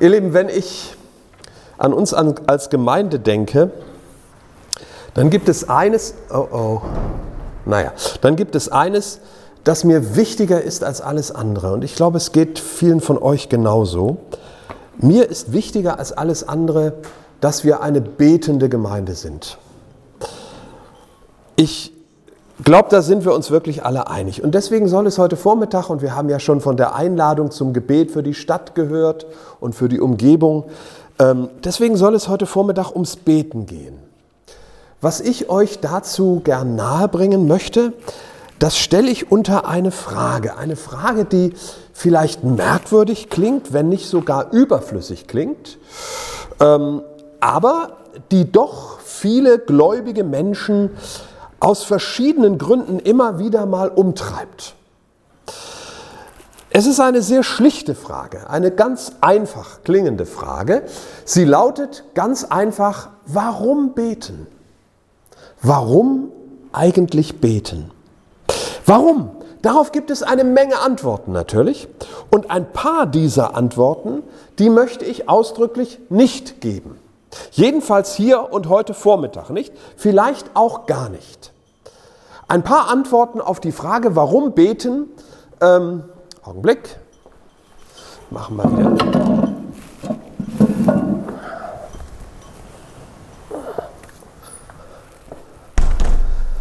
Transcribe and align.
Ihr 0.00 0.08
Lieben, 0.08 0.32
wenn 0.32 0.48
ich 0.48 0.96
an 1.76 1.92
uns 1.92 2.14
als 2.14 2.70
Gemeinde 2.70 3.18
denke, 3.18 3.70
dann 5.14 5.28
gibt 5.28 5.48
es 5.48 5.68
eines, 5.68 6.14
oh 6.30 6.46
oh, 6.50 6.82
naja, 7.66 7.92
dann 8.22 8.36
gibt 8.36 8.54
es 8.54 8.70
eines, 8.70 9.20
das 9.64 9.84
mir 9.84 10.16
wichtiger 10.16 10.62
ist 10.62 10.82
als 10.82 11.00
alles 11.00 11.30
andere. 11.30 11.72
Und 11.72 11.84
ich 11.84 11.94
glaube, 11.94 12.16
es 12.16 12.32
geht 12.32 12.58
vielen 12.58 13.00
von 13.00 13.18
euch 13.18 13.48
genauso. 13.48 14.16
Mir 14.98 15.28
ist 15.28 15.52
wichtiger 15.52 15.98
als 15.98 16.12
alles 16.12 16.48
andere, 16.48 16.94
dass 17.40 17.64
wir 17.64 17.82
eine 17.82 18.00
betende 18.00 18.68
Gemeinde 18.68 19.14
sind. 19.14 19.58
Ich 21.56 21.91
glaube, 22.64 22.88
da 22.90 23.02
sind 23.02 23.24
wir 23.24 23.32
uns 23.32 23.50
wirklich 23.50 23.84
alle 23.84 24.08
einig. 24.08 24.42
Und 24.42 24.54
deswegen 24.54 24.88
soll 24.88 25.06
es 25.06 25.18
heute 25.18 25.36
Vormittag, 25.36 25.88
und 25.88 26.02
wir 26.02 26.14
haben 26.14 26.28
ja 26.28 26.38
schon 26.38 26.60
von 26.60 26.76
der 26.76 26.94
Einladung 26.94 27.50
zum 27.50 27.72
Gebet 27.72 28.10
für 28.10 28.22
die 28.22 28.34
Stadt 28.34 28.74
gehört 28.74 29.26
und 29.60 29.74
für 29.74 29.88
die 29.88 30.00
Umgebung, 30.00 30.64
ähm, 31.18 31.48
deswegen 31.64 31.96
soll 31.96 32.14
es 32.14 32.28
heute 32.28 32.46
Vormittag 32.46 32.92
ums 32.92 33.16
Beten 33.16 33.66
gehen. 33.66 33.98
Was 35.00 35.20
ich 35.20 35.48
euch 35.48 35.80
dazu 35.80 36.40
gern 36.44 36.76
nahebringen 36.76 37.48
möchte, 37.48 37.92
das 38.58 38.78
stelle 38.78 39.10
ich 39.10 39.32
unter 39.32 39.66
eine 39.66 39.90
Frage. 39.90 40.56
Eine 40.56 40.76
Frage, 40.76 41.24
die 41.24 41.54
vielleicht 41.92 42.44
merkwürdig 42.44 43.28
klingt, 43.28 43.72
wenn 43.72 43.88
nicht 43.88 44.08
sogar 44.08 44.52
überflüssig 44.52 45.26
klingt, 45.26 45.78
ähm, 46.60 47.02
aber 47.40 47.96
die 48.30 48.50
doch 48.52 49.00
viele 49.00 49.58
gläubige 49.58 50.22
Menschen 50.22 50.90
aus 51.62 51.84
verschiedenen 51.84 52.58
Gründen 52.58 52.98
immer 52.98 53.38
wieder 53.38 53.66
mal 53.66 53.88
umtreibt. 53.88 54.74
Es 56.70 56.86
ist 56.86 56.98
eine 56.98 57.22
sehr 57.22 57.44
schlichte 57.44 57.94
Frage, 57.94 58.50
eine 58.50 58.72
ganz 58.72 59.12
einfach 59.20 59.84
klingende 59.84 60.26
Frage. 60.26 60.82
Sie 61.24 61.44
lautet 61.44 62.02
ganz 62.14 62.42
einfach, 62.44 63.10
warum 63.26 63.92
beten? 63.94 64.48
Warum 65.62 66.32
eigentlich 66.72 67.40
beten? 67.40 67.92
Warum? 68.84 69.30
Darauf 69.60 69.92
gibt 69.92 70.10
es 70.10 70.24
eine 70.24 70.42
Menge 70.42 70.80
Antworten 70.80 71.30
natürlich. 71.30 71.86
Und 72.30 72.50
ein 72.50 72.72
paar 72.72 73.06
dieser 73.06 73.54
Antworten, 73.54 74.24
die 74.58 74.68
möchte 74.68 75.04
ich 75.04 75.28
ausdrücklich 75.28 76.00
nicht 76.08 76.60
geben. 76.60 76.98
Jedenfalls 77.52 78.14
hier 78.14 78.52
und 78.52 78.68
heute 78.68 78.94
Vormittag 78.94 79.50
nicht, 79.50 79.72
vielleicht 79.96 80.50
auch 80.54 80.86
gar 80.86 81.08
nicht. 81.08 81.51
Ein 82.52 82.62
paar 82.62 82.90
Antworten 82.90 83.40
auf 83.40 83.60
die 83.60 83.72
Frage, 83.72 84.14
warum 84.14 84.52
beten. 84.52 85.08
Ähm, 85.62 86.04
Augenblick. 86.44 86.98
Machen 88.28 88.58
wir 88.58 88.70
wieder. 88.76 89.54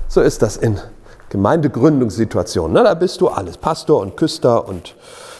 So 0.07 0.21
ist 0.21 0.41
das 0.41 0.55
in 0.55 0.79
Gemeindegründungssituationen. 1.27 2.71
Ne? 2.71 2.85
Da 2.85 2.93
bist 2.93 3.19
du 3.19 3.27
alles, 3.27 3.57
Pastor 3.57 3.99
und 3.99 4.15
Küster 4.15 4.65
und 4.69 4.95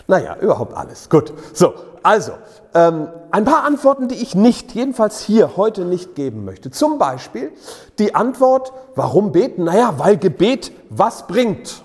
naja, 0.08 0.36
überhaupt 0.36 0.74
alles. 0.74 1.10
Gut, 1.10 1.32
so, 1.54 1.76
also, 2.04 2.34
ähm, 2.74 3.08
ein 3.32 3.46
paar 3.46 3.64
Antworten, 3.64 4.08
die 4.08 4.16
ich 4.16 4.36
nicht, 4.36 4.74
jedenfalls 4.74 5.22
hier 5.22 5.56
heute 5.58 5.86
nicht 5.86 6.16
geben 6.16 6.46
möchte. 6.46 6.72
Zum 6.72 6.98
Beispiel 6.98 7.52
die 8.00 8.16
Antwort, 8.16 8.74
warum 8.96 9.32
beten? 9.32 9.64
Naja, 9.64 9.96
weil 9.98 10.18
Gebet 10.18 10.72
was 10.90 11.28
bringt. 11.28 11.84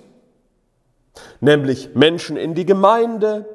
Nämlich 1.41 1.95
Menschen 1.95 2.37
in 2.37 2.55
die 2.55 2.67
Gemeinde 2.67 3.47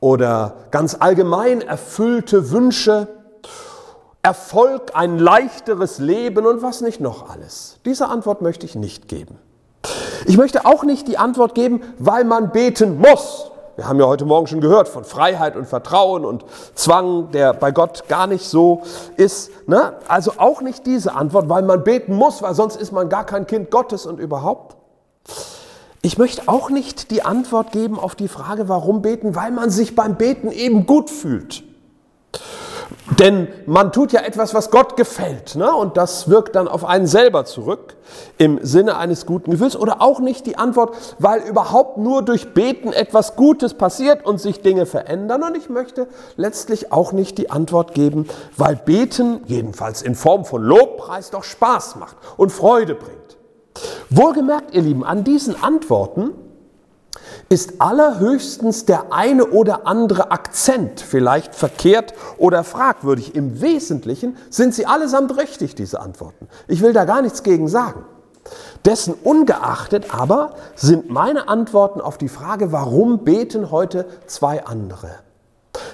oder 0.00 0.56
ganz 0.70 0.96
allgemein 0.98 1.60
erfüllte 1.60 2.50
Wünsche, 2.50 3.08
Erfolg, 4.22 4.92
ein 4.94 5.18
leichteres 5.18 5.98
Leben 5.98 6.46
und 6.46 6.62
was 6.62 6.80
nicht 6.80 7.00
noch 7.00 7.30
alles. 7.30 7.78
Diese 7.84 8.08
Antwort 8.08 8.40
möchte 8.40 8.66
ich 8.66 8.74
nicht 8.74 9.08
geben. 9.08 9.38
Ich 10.26 10.36
möchte 10.36 10.64
auch 10.64 10.84
nicht 10.84 11.08
die 11.08 11.18
Antwort 11.18 11.54
geben, 11.54 11.82
weil 11.98 12.24
man 12.24 12.52
beten 12.52 12.98
muss. 12.98 13.51
Wir 13.76 13.88
haben 13.88 13.98
ja 13.98 14.06
heute 14.06 14.26
Morgen 14.26 14.46
schon 14.46 14.60
gehört 14.60 14.86
von 14.86 15.02
Freiheit 15.02 15.56
und 15.56 15.66
Vertrauen 15.66 16.26
und 16.26 16.44
Zwang, 16.74 17.30
der 17.30 17.54
bei 17.54 17.70
Gott 17.70 18.06
gar 18.06 18.26
nicht 18.26 18.44
so 18.44 18.82
ist. 19.16 19.50
Ne? 19.66 19.94
Also 20.08 20.32
auch 20.36 20.60
nicht 20.60 20.84
diese 20.84 21.14
Antwort, 21.14 21.48
weil 21.48 21.62
man 21.62 21.82
beten 21.82 22.14
muss, 22.14 22.42
weil 22.42 22.54
sonst 22.54 22.76
ist 22.76 22.92
man 22.92 23.08
gar 23.08 23.24
kein 23.24 23.46
Kind 23.46 23.70
Gottes 23.70 24.04
und 24.04 24.20
überhaupt. 24.20 24.76
Ich 26.02 26.18
möchte 26.18 26.48
auch 26.48 26.68
nicht 26.68 27.10
die 27.10 27.22
Antwort 27.22 27.72
geben 27.72 27.98
auf 27.98 28.14
die 28.14 28.28
Frage, 28.28 28.68
warum 28.68 29.00
beten, 29.00 29.34
weil 29.36 29.52
man 29.52 29.70
sich 29.70 29.94
beim 29.94 30.16
Beten 30.16 30.50
eben 30.50 30.84
gut 30.84 31.08
fühlt. 31.08 31.64
Denn 33.18 33.48
man 33.66 33.92
tut 33.92 34.12
ja 34.12 34.20
etwas, 34.20 34.54
was 34.54 34.70
Gott 34.70 34.96
gefällt, 34.96 35.54
ne? 35.54 35.74
und 35.74 35.96
das 35.96 36.28
wirkt 36.28 36.56
dann 36.56 36.68
auf 36.68 36.84
einen 36.84 37.06
selber 37.06 37.44
zurück 37.44 37.96
im 38.38 38.58
Sinne 38.62 38.96
eines 38.96 39.26
guten 39.26 39.50
Gefühls. 39.50 39.76
Oder 39.76 40.00
auch 40.00 40.20
nicht 40.20 40.46
die 40.46 40.56
Antwort, 40.56 40.94
weil 41.18 41.40
überhaupt 41.42 41.98
nur 41.98 42.22
durch 42.22 42.54
Beten 42.54 42.92
etwas 42.92 43.36
Gutes 43.36 43.74
passiert 43.74 44.24
und 44.24 44.40
sich 44.40 44.62
Dinge 44.62 44.86
verändern. 44.86 45.42
Und 45.42 45.56
ich 45.56 45.68
möchte 45.68 46.08
letztlich 46.36 46.92
auch 46.92 47.12
nicht 47.12 47.38
die 47.38 47.50
Antwort 47.50 47.94
geben, 47.94 48.26
weil 48.56 48.76
Beten, 48.76 49.42
jedenfalls 49.46 50.02
in 50.02 50.14
Form 50.14 50.44
von 50.44 50.62
Lobpreis, 50.62 51.30
doch 51.30 51.44
Spaß 51.44 51.96
macht 51.96 52.16
und 52.36 52.50
Freude 52.50 52.94
bringt. 52.94 53.18
Wohlgemerkt, 54.10 54.74
ihr 54.74 54.82
Lieben, 54.82 55.04
an 55.04 55.24
diesen 55.24 55.62
Antworten 55.62 56.30
ist 57.52 57.82
allerhöchstens 57.82 58.86
der 58.86 59.12
eine 59.12 59.48
oder 59.48 59.86
andere 59.86 60.30
Akzent 60.30 61.02
vielleicht 61.02 61.54
verkehrt 61.54 62.14
oder 62.38 62.64
fragwürdig. 62.64 63.34
Im 63.34 63.60
Wesentlichen 63.60 64.38
sind 64.48 64.74
sie 64.74 64.86
allesamt 64.86 65.36
richtig, 65.36 65.74
diese 65.74 66.00
Antworten. 66.00 66.48
Ich 66.66 66.80
will 66.80 66.94
da 66.94 67.04
gar 67.04 67.20
nichts 67.20 67.42
gegen 67.42 67.68
sagen. 67.68 68.06
Dessen 68.86 69.12
ungeachtet 69.12 70.14
aber 70.14 70.54
sind 70.76 71.10
meine 71.10 71.46
Antworten 71.48 72.00
auf 72.00 72.16
die 72.16 72.30
Frage, 72.30 72.72
warum 72.72 73.18
beten 73.18 73.70
heute 73.70 74.06
zwei 74.26 74.64
andere. 74.64 75.10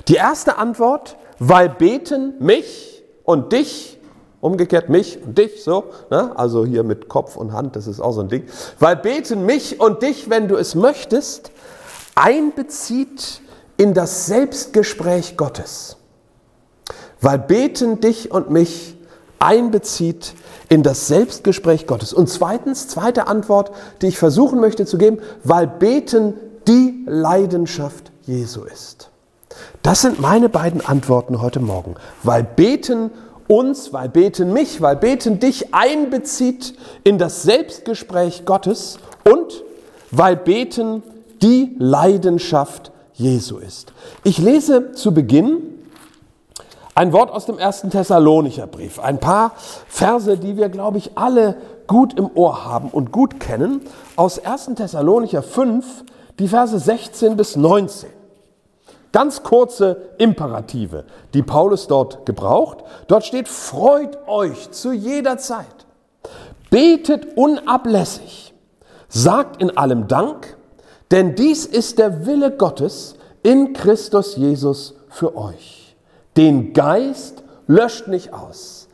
Die 0.06 0.14
erste 0.14 0.58
Antwort, 0.58 1.16
weil 1.41 1.68
beten 1.68 2.34
mich 2.38 3.02
und 3.24 3.52
dich 3.52 3.97
Umgekehrt 4.41 4.88
mich 4.88 5.21
und 5.25 5.37
dich, 5.37 5.65
so, 5.65 5.84
ne? 6.10 6.32
also 6.37 6.65
hier 6.65 6.84
mit 6.84 7.09
Kopf 7.09 7.37
und 7.37 7.53
Hand, 7.53 7.75
das 7.75 7.88
ist 7.88 8.00
auch 8.00 8.12
so 8.12 8.21
ein 8.21 8.28
Ding. 8.28 8.44
Weil 8.78 8.97
beten 8.97 9.44
mich 9.44 9.81
und 9.81 10.03
dich, 10.03 10.31
wenn 10.31 10.47
du 10.47 10.56
es 10.56 10.76
möchtest, 10.76 11.50
einbezieht 12.15 13.41
in 13.77 13.94
das 13.94 14.27
Selbstgespräch 14.27 15.37
Gottes. 15.37 15.97
Weil 17.21 17.38
beten 17.38 18.00
dich 18.00 18.31
und 18.31 18.50
mich 18.50 18.97
einbezieht 19.41 20.34
in 20.69 20.82
das 20.82 21.09
Selbstgespräch 21.09 21.87
Gottes. 21.87 22.12
Und 22.12 22.28
zweitens, 22.28 22.88
zweite 22.88 23.27
Antwort, 23.27 23.72
die 24.03 24.09
ich 24.09 24.19
versuchen 24.19 24.60
möchte 24.60 24.87
zu 24.87 24.98
geben, 24.98 25.19
weil 25.43 25.66
beten 25.66 26.34
die 26.66 27.04
Leidenschaft 27.06 28.12
Jesu 28.22 28.65
ist. 28.65 29.10
Das 29.82 30.03
sind 30.03 30.21
meine 30.21 30.48
beiden 30.48 30.84
Antworten 30.84 31.41
heute 31.41 31.60
Morgen. 31.60 31.94
Weil 32.22 32.44
beten 32.44 33.10
uns, 33.48 33.92
weil 33.92 34.09
Beten 34.09 34.53
mich, 34.53 34.81
weil 34.81 34.97
Beten 34.97 35.41
dich 35.41 35.75
einbezieht 35.75 36.75
in 37.03 37.19
das 37.19 37.42
Selbstgespräch 37.42 38.44
Gottes 38.44 38.98
und 39.25 39.64
weil 40.10 40.36
Beten 40.36 41.03
die 41.42 41.75
Leidenschaft 41.78 42.92
Jesu 43.14 43.59
ist. 43.59 43.92
Ich 44.22 44.38
lese 44.38 44.92
zu 44.92 45.12
Beginn 45.12 45.78
ein 46.94 47.12
Wort 47.12 47.31
aus 47.31 47.47
dem 47.47 47.59
ersten 47.59 47.91
Thessalonicher 47.91 48.66
Brief, 48.66 48.98
ein 48.98 49.20
paar 49.20 49.53
Verse, 49.88 50.36
die 50.36 50.56
wir, 50.56 50.69
glaube 50.69 50.98
ich, 50.98 51.16
alle 51.16 51.56
gut 51.86 52.19
im 52.19 52.28
Ohr 52.34 52.65
haben 52.65 52.91
und 52.91 53.12
gut 53.12 53.38
kennen, 53.38 53.82
aus 54.16 54.44
1. 54.44 54.70
Thessalonicher 54.76 55.42
5, 55.42 56.04
die 56.38 56.48
Verse 56.48 56.76
16 56.78 57.36
bis 57.36 57.54
19. 57.54 58.17
Ganz 59.12 59.42
kurze 59.42 60.10
Imperative, 60.19 61.04
die 61.32 61.42
Paulus 61.42 61.86
dort 61.86 62.27
gebraucht. 62.27 62.78
Dort 63.06 63.24
steht, 63.24 63.48
freut 63.48 64.18
euch 64.28 64.71
zu 64.71 64.92
jeder 64.92 65.38
Zeit, 65.38 65.86
betet 66.71 67.36
unablässig, 67.36 68.54
sagt 69.09 69.62
in 69.62 69.77
allem 69.77 70.09
Dank, 70.09 70.56
denn 71.10 71.34
dies 71.34 71.65
ist 71.65 71.98
der 71.98 72.27
Wille 72.27 72.50
Gottes 72.50 73.15
in 73.42 73.72
Christus 73.72 74.36
Jesus 74.36 74.94
für 75.09 75.36
euch. 75.36 75.97
Den 76.36 76.74
Geist 76.74 77.42
löscht 77.66 78.09
nicht 78.09 78.34
aus. 78.34 78.88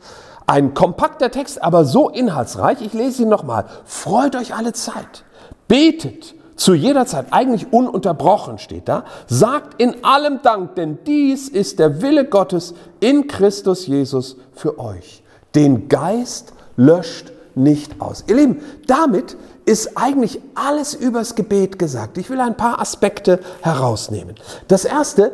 Ein 0.47 0.73
kompakter 0.73 1.31
Text, 1.31 1.61
aber 1.61 1.85
so 1.85 2.09
inhaltsreich. 2.09 2.81
Ich 2.81 2.93
lese 2.93 3.23
ihn 3.23 3.29
nochmal. 3.29 3.65
Freut 3.83 4.35
euch 4.35 4.55
alle 4.55 4.73
Zeit. 4.73 5.23
Betet 5.67 6.35
zu 6.55 6.73
jeder 6.73 7.05
Zeit, 7.05 7.27
eigentlich 7.31 7.71
ununterbrochen 7.71 8.57
steht 8.59 8.87
da, 8.87 9.03
sagt 9.27 9.81
in 9.81 10.03
allem 10.03 10.41
Dank, 10.41 10.75
denn 10.75 10.99
dies 11.05 11.49
ist 11.49 11.79
der 11.79 12.01
Wille 12.01 12.25
Gottes 12.25 12.73
in 12.99 13.27
Christus 13.27 13.87
Jesus 13.87 14.37
für 14.53 14.79
euch. 14.79 15.21
Den 15.53 15.89
Geist 15.89 16.53
löscht 16.77 17.31
nicht 17.55 18.01
aus. 18.01 18.23
Ihr 18.27 18.35
Lieben, 18.35 18.61
damit 18.87 19.37
ist 19.65 19.97
eigentlich 19.97 20.39
alles 20.53 20.93
übers 20.93 21.35
Gebet 21.35 21.79
gesagt. 21.79 22.17
Ich 22.17 22.29
will 22.29 22.39
ein 22.39 22.57
paar 22.57 22.79
Aspekte 22.79 23.39
herausnehmen. 23.61 24.35
Das 24.67 24.85
erste, 24.85 25.33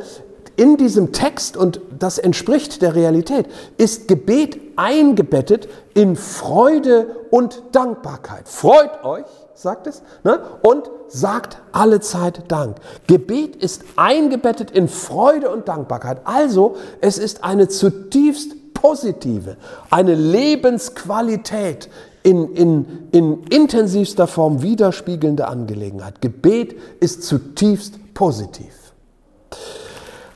in 0.56 0.77
diesem 0.77 1.12
Text, 1.12 1.57
und 1.57 1.81
das 1.97 2.18
entspricht 2.18 2.81
der 2.81 2.95
Realität, 2.95 3.47
ist 3.77 4.07
Gebet 4.07 4.59
eingebettet 4.75 5.68
in 5.94 6.15
Freude 6.15 7.15
und 7.29 7.62
Dankbarkeit. 7.73 8.47
Freut 8.47 9.03
euch, 9.03 9.25
sagt 9.53 9.88
es, 9.88 10.01
ne? 10.24 10.39
und 10.62 10.89
sagt 11.07 11.57
alle 11.71 12.00
Zeit 12.00 12.51
Dank. 12.51 12.77
Gebet 13.07 13.56
ist 13.56 13.83
eingebettet 13.95 14.71
in 14.71 14.88
Freude 14.88 15.50
und 15.50 15.68
Dankbarkeit. 15.68 16.21
Also, 16.24 16.77
es 17.01 17.18
ist 17.18 17.44
eine 17.44 17.68
zutiefst 17.68 18.74
positive, 18.74 19.57
eine 19.89 20.15
Lebensqualität 20.15 21.89
in, 22.24 22.53
in, 22.56 23.07
in 23.12 23.44
intensivster 23.44 24.27
Form 24.27 24.62
widerspiegelnde 24.62 25.48
Angelegenheit. 25.48 26.21
Gebet 26.21 26.75
ist 27.00 27.24
zutiefst 27.24 28.13
positiv. 28.13 28.94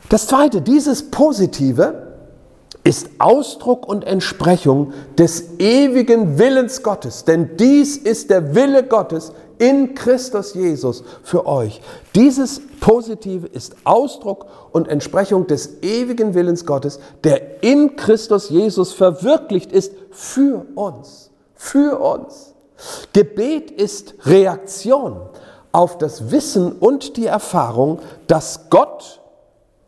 Das 0.10 0.28
Zweite, 0.28 0.62
dieses 0.62 1.10
Positive 1.10 2.15
ist 2.86 3.10
Ausdruck 3.18 3.88
und 3.88 4.06
Entsprechung 4.06 4.94
des 5.18 5.58
ewigen 5.60 6.38
Willens 6.38 6.84
Gottes. 6.84 7.26
Denn 7.26 7.58
dies 7.58 7.98
ist 7.98 8.30
der 8.30 8.54
Wille 8.54 8.84
Gottes 8.84 9.34
in 9.58 9.96
Christus 9.96 10.54
Jesus 10.54 11.04
für 11.24 11.48
euch. 11.48 11.82
Dieses 12.14 12.62
Positive 12.80 13.48
ist 13.48 13.76
Ausdruck 13.86 14.46
und 14.72 14.88
Entsprechung 14.88 15.48
des 15.48 15.82
ewigen 15.82 16.36
Willens 16.36 16.66
Gottes, 16.66 17.00
der 17.24 17.64
in 17.64 17.96
Christus 17.96 18.50
Jesus 18.50 18.94
verwirklicht 18.94 19.72
ist 19.72 19.92
für 20.12 20.66
uns. 20.76 21.32
Für 21.56 22.00
uns. 22.00 22.54
Gebet 23.14 23.72
ist 23.72 24.14
Reaktion 24.26 25.22
auf 25.72 25.98
das 25.98 26.30
Wissen 26.30 26.74
und 26.74 27.18
die 27.18 27.26
Erfahrung, 27.26 28.00
dass 28.28 28.70
Gott 28.70 29.22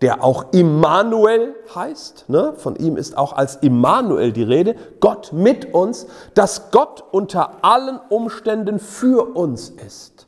der 0.01 0.23
auch 0.23 0.53
Immanuel 0.53 1.55
heißt, 1.73 2.25
ne? 2.27 2.53
von 2.57 2.75
ihm 2.75 2.97
ist 2.97 3.17
auch 3.17 3.33
als 3.33 3.55
Immanuel 3.57 4.31
die 4.31 4.43
Rede, 4.43 4.75
Gott 4.99 5.33
mit 5.33 5.73
uns, 5.73 6.05
dass 6.35 6.69
Gott 6.71 7.03
unter 7.11 7.63
allen 7.63 7.99
Umständen 8.09 8.77
für 8.77 9.35
uns 9.35 9.69
ist, 9.69 10.27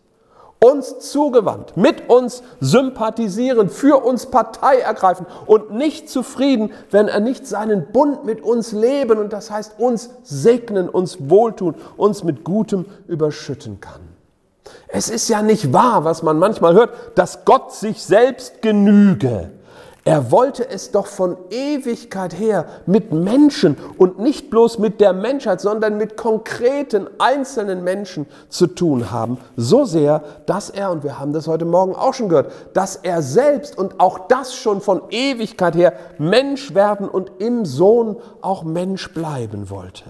uns 0.60 1.12
zugewandt, 1.12 1.78
mit 1.78 2.10
uns 2.10 2.42
sympathisieren, 2.60 3.70
für 3.70 4.04
uns 4.04 4.26
Partei 4.26 4.80
ergreifen 4.80 5.28
und 5.46 5.72
nicht 5.72 6.10
zufrieden, 6.10 6.72
wenn 6.90 7.08
er 7.08 7.20
nicht 7.20 7.46
seinen 7.46 7.92
Bund 7.92 8.26
mit 8.26 8.42
uns 8.42 8.72
leben 8.72 9.20
und 9.20 9.32
das 9.32 9.52
heißt 9.52 9.80
uns 9.80 10.10
segnen, 10.24 10.90
uns 10.90 11.30
wohltun, 11.30 11.76
uns 11.96 12.24
mit 12.24 12.44
Gutem 12.44 12.86
überschütten 13.08 13.80
kann. 13.80 14.02
Es 14.88 15.10
ist 15.10 15.30
ja 15.30 15.44
nicht 15.44 15.72
wahr, 15.72 16.04
was 16.04 16.24
man 16.24 16.40
manchmal 16.40 16.74
hört, 16.74 16.90
dass 17.14 17.46
Gott 17.46 17.72
sich 17.72 18.04
selbst 18.04 18.64
genüge. 18.64 19.52
Er 20.10 20.32
wollte 20.32 20.68
es 20.68 20.90
doch 20.90 21.06
von 21.06 21.38
Ewigkeit 21.52 22.34
her 22.34 22.66
mit 22.88 23.14
Menschen 23.14 23.78
und 24.00 24.18
nicht 24.18 24.50
bloß 24.50 24.80
mit 24.80 25.00
der 25.02 25.14
Menschheit, 25.14 25.62
sondern 25.62 26.00
mit 26.00 26.18
konkreten 26.18 27.08
einzelnen 27.20 27.84
Menschen 27.84 28.26
zu 28.50 28.66
tun 28.66 29.12
haben. 29.12 29.38
So 29.56 29.86
sehr, 29.86 30.24
dass 30.48 30.72
er, 30.72 30.90
und 30.90 31.04
wir 31.04 31.20
haben 31.20 31.32
das 31.32 31.48
heute 31.48 31.66
Morgen 31.66 31.94
auch 31.94 32.16
schon 32.16 32.28
gehört, 32.28 32.52
dass 32.74 32.96
er 32.96 33.22
selbst 33.22 33.78
und 33.78 34.00
auch 34.00 34.28
das 34.28 34.56
schon 34.56 34.82
von 34.82 35.04
Ewigkeit 35.12 35.76
her 35.76 35.94
Mensch 36.18 36.74
werden 36.74 37.08
und 37.08 37.32
im 37.38 37.64
Sohn 37.64 38.16
auch 38.42 38.64
Mensch 38.64 39.14
bleiben 39.14 39.70
wollte. 39.70 40.06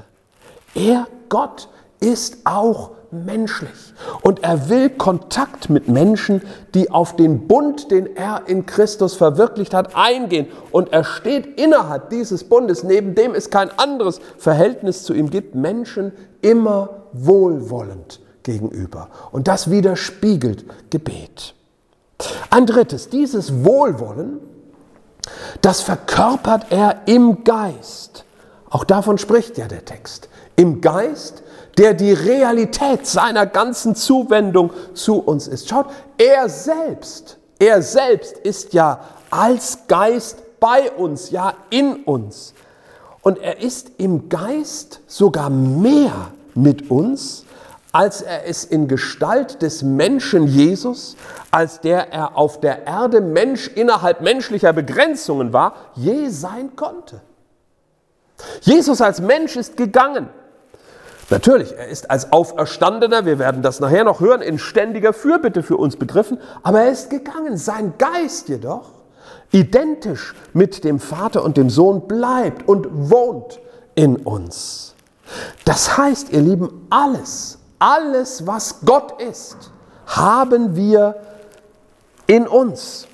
Er, 0.75 1.07
Gott, 1.27 1.67
ist 1.99 2.37
auch 2.45 2.91
menschlich. 3.11 3.93
Und 4.21 4.43
er 4.43 4.69
will 4.69 4.89
Kontakt 4.89 5.69
mit 5.69 5.87
Menschen, 5.87 6.41
die 6.73 6.91
auf 6.91 7.15
den 7.15 7.47
Bund, 7.47 7.91
den 7.91 8.15
er 8.15 8.43
in 8.47 8.65
Christus 8.65 9.15
verwirklicht 9.15 9.73
hat, 9.73 9.95
eingehen. 9.95 10.47
Und 10.71 10.93
er 10.93 11.03
steht 11.03 11.59
innerhalb 11.59 12.09
dieses 12.09 12.43
Bundes, 12.43 12.83
neben 12.83 13.15
dem 13.15 13.33
es 13.33 13.49
kein 13.49 13.71
anderes 13.77 14.19
Verhältnis 14.37 15.03
zu 15.03 15.13
ihm 15.13 15.29
gibt, 15.29 15.55
Menschen 15.55 16.11
immer 16.41 16.89
wohlwollend 17.13 18.19
gegenüber. 18.43 19.09
Und 19.31 19.47
das 19.47 19.71
widerspiegelt 19.71 20.65
Gebet. 20.89 21.55
Ein 22.49 22.65
drittes, 22.65 23.09
dieses 23.09 23.63
Wohlwollen, 23.63 24.39
das 25.61 25.81
verkörpert 25.81 26.67
er 26.69 27.01
im 27.05 27.43
Geist. 27.43 28.25
Auch 28.69 28.83
davon 28.83 29.17
spricht 29.17 29.57
ja 29.57 29.67
der 29.67 29.85
Text. 29.85 30.29
Im 30.55 30.81
Geist 30.81 31.43
der 31.77 31.93
die 31.93 32.13
Realität 32.13 33.05
seiner 33.07 33.45
ganzen 33.45 33.95
Zuwendung 33.95 34.71
zu 34.93 35.19
uns 35.19 35.47
ist. 35.47 35.69
Schaut, 35.69 35.87
er 36.17 36.49
selbst, 36.49 37.37
er 37.59 37.81
selbst 37.81 38.37
ist 38.37 38.73
ja 38.73 38.99
als 39.29 39.79
Geist 39.87 40.59
bei 40.59 40.91
uns, 40.91 41.31
ja 41.31 41.53
in 41.69 42.03
uns. 42.03 42.53
Und 43.21 43.39
er 43.39 43.61
ist 43.61 43.91
im 43.97 44.29
Geist 44.29 45.01
sogar 45.07 45.49
mehr 45.49 46.31
mit 46.55 46.89
uns, 46.89 47.45
als 47.91 48.21
er 48.21 48.47
es 48.47 48.65
in 48.65 48.87
Gestalt 48.87 49.61
des 49.61 49.81
Menschen 49.81 50.47
Jesus, 50.47 51.15
als 51.51 51.81
der 51.81 52.13
er 52.13 52.37
auf 52.37 52.59
der 52.59 52.85
Erde 52.85 53.19
Mensch 53.19 53.67
innerhalb 53.67 54.21
menschlicher 54.21 54.73
Begrenzungen 54.73 55.53
war, 55.53 55.73
je 55.95 56.29
sein 56.29 56.75
konnte. 56.75 57.21
Jesus 58.61 59.01
als 59.01 59.19
Mensch 59.21 59.55
ist 59.55 59.75
gegangen. 59.75 60.29
Natürlich, 61.29 61.77
er 61.77 61.87
ist 61.87 62.09
als 62.09 62.31
Auferstandener, 62.31 63.25
wir 63.25 63.37
werden 63.37 63.61
das 63.61 63.79
nachher 63.79 64.03
noch 64.03 64.19
hören, 64.19 64.41
in 64.41 64.57
ständiger 64.57 65.13
Fürbitte 65.13 65.61
für 65.61 65.77
uns 65.77 65.95
begriffen, 65.95 66.39
aber 66.63 66.81
er 66.81 66.91
ist 66.91 67.09
gegangen. 67.09 67.57
Sein 67.57 67.93
Geist 67.97 68.49
jedoch, 68.49 68.91
identisch 69.51 70.33
mit 70.53 70.83
dem 70.83 70.99
Vater 70.99 71.43
und 71.43 71.57
dem 71.57 71.69
Sohn, 71.69 72.07
bleibt 72.07 72.67
und 72.67 72.87
wohnt 73.11 73.59
in 73.93 74.15
uns. 74.15 74.95
Das 75.65 75.97
heißt, 75.97 76.31
ihr 76.31 76.41
Lieben, 76.41 76.87
alles, 76.89 77.59
alles, 77.77 78.47
was 78.47 78.81
Gott 78.83 79.21
ist, 79.21 79.71
haben 80.07 80.75
wir 80.75 81.15
in 82.25 82.47
uns, 82.47 83.07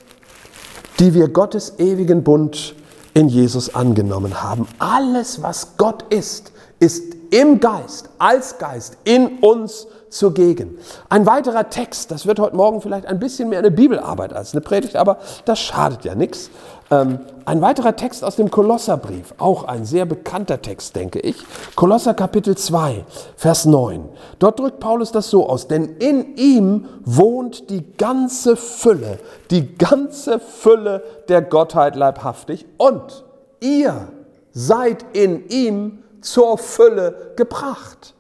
die 1.00 1.14
wir 1.14 1.28
Gottes 1.28 1.74
ewigen 1.80 2.24
Bund 2.24 2.76
in 3.14 3.28
Jesus 3.28 3.76
angenommen 3.76 4.42
haben. 4.42 4.68
Alles, 4.80 5.42
was 5.42 5.76
Gott 5.78 6.04
ist, 6.14 6.54
ist 6.80 7.15
im 7.32 7.60
Geist, 7.60 8.10
als 8.18 8.58
Geist, 8.58 8.98
in 9.04 9.40
uns 9.40 9.88
zugegen. 10.10 10.78
Ein 11.10 11.26
weiterer 11.26 11.70
Text, 11.70 12.12
das 12.12 12.26
wird 12.26 12.40
heute 12.40 12.56
Morgen 12.56 12.82
vielleicht 12.82 13.06
ein 13.06 13.20
bisschen 13.20 13.50
mehr 13.50 13.60
eine 13.60 13.72
Bibelarbeit 13.72 14.34
als 14.34 14.54
eine 14.54 14.62
Predigt, 14.62 14.96
aber 14.96 15.18
das 15.44 15.60
schadet 15.60 16.06
ja 16.06 16.16
nichts. 16.16 16.50
Ähm, 16.90 17.20
ein 17.46 17.62
weiterer 17.62 17.96
Text 17.96 18.24
aus 18.24 18.36
dem 18.36 18.50
Kolosserbrief, 18.50 19.34
auch 19.38 19.64
ein 19.66 19.86
sehr 19.86 20.06
bekannter 20.06 20.62
Text, 20.62 20.96
denke 20.96 21.20
ich. 21.20 21.36
Kolosser 21.76 22.14
Kapitel 22.14 22.56
2, 22.56 23.06
Vers 23.36 23.66
9. 23.66 24.08
Dort 24.40 24.60
drückt 24.60 24.80
Paulus 24.80 25.12
das 25.12 25.30
so 25.30 25.50
aus, 25.50 25.68
denn 25.68 25.98
in 25.98 26.36
ihm 26.38 26.86
wohnt 27.04 27.70
die 27.70 27.94
ganze 27.98 28.56
Fülle, 28.56 29.20
die 29.52 29.76
ganze 29.78 30.40
Fülle 30.40 31.04
der 31.28 31.42
Gottheit 31.42 31.96
leibhaftig 31.96 32.66
und 32.78 33.26
ihr 33.60 34.08
seid 34.54 35.06
in 35.14 35.50
ihm 35.50 36.04
zur 36.26 36.58
Fülle 36.58 37.34
gebracht. 37.36 38.14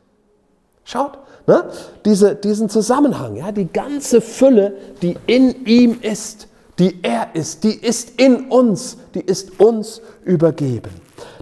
Schaut, 0.83 1.17
ne? 1.47 1.65
Diese, 2.05 2.35
diesen 2.35 2.69
Zusammenhang, 2.69 3.35
ja, 3.35 3.51
die 3.51 3.71
ganze 3.71 4.21
Fülle, 4.21 4.75
die 5.01 5.17
in 5.25 5.65
ihm 5.65 5.99
ist, 6.01 6.47
die 6.77 6.99
er 7.01 7.33
ist, 7.33 7.63
die 7.63 7.73
ist 7.73 8.19
in 8.19 8.49
uns, 8.49 8.97
die 9.13 9.21
ist 9.21 9.59
uns 9.59 10.01
übergeben. 10.23 10.91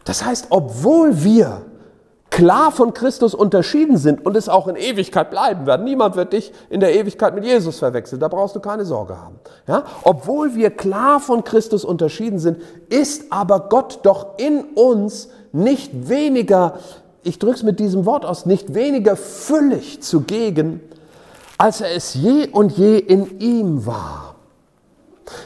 Das 0.06 0.24
heißt, 0.24 0.48
obwohl 0.50 1.24
wir 1.24 1.64
klar 2.34 2.72
von 2.72 2.96
Christus 2.96 3.36
unterschieden 3.36 3.98
sind 3.98 4.26
und 4.26 4.36
es 4.36 4.50
auch 4.50 4.68
in 4.68 4.76
Ewigkeit 4.76 5.30
bleiben 5.30 5.68
werden. 5.68 5.84
Niemand 5.84 6.16
wird 6.16 6.34
dich 6.34 6.52
in 6.72 6.80
der 6.80 6.96
Ewigkeit 6.96 7.36
mit 7.36 7.46
Jesus 7.46 7.78
verwechseln, 7.78 8.20
da 8.20 8.28
brauchst 8.28 8.56
du 8.56 8.60
keine 8.60 8.86
Sorge 8.86 9.16
haben. 9.22 9.40
Ja? 9.68 9.84
Obwohl 10.02 10.56
wir 10.56 10.72
klar 10.72 11.20
von 11.20 11.44
Christus 11.44 11.86
unterschieden 11.86 12.40
sind, 12.40 12.60
ist 12.90 13.32
aber 13.32 13.70
Gott 13.70 14.00
doch 14.02 14.40
in 14.40 14.64
uns 14.74 15.30
nicht 15.54 16.10
weniger, 16.10 16.80
ich 17.24 17.40
drücke 17.40 17.56
es 17.56 17.64
mit 17.64 17.80
diesem 17.80 18.06
Wort 18.06 18.26
aus, 18.26 18.46
nicht 18.46 18.74
weniger 18.74 19.16
füllig 19.16 20.02
zugegen, 20.02 20.82
als 21.58 21.82
er 21.82 21.96
es 21.96 22.16
je 22.16 22.48
und 22.50 22.74
je 22.74 22.98
in 22.98 23.40
ihm 23.40 23.86
war. 23.86 24.36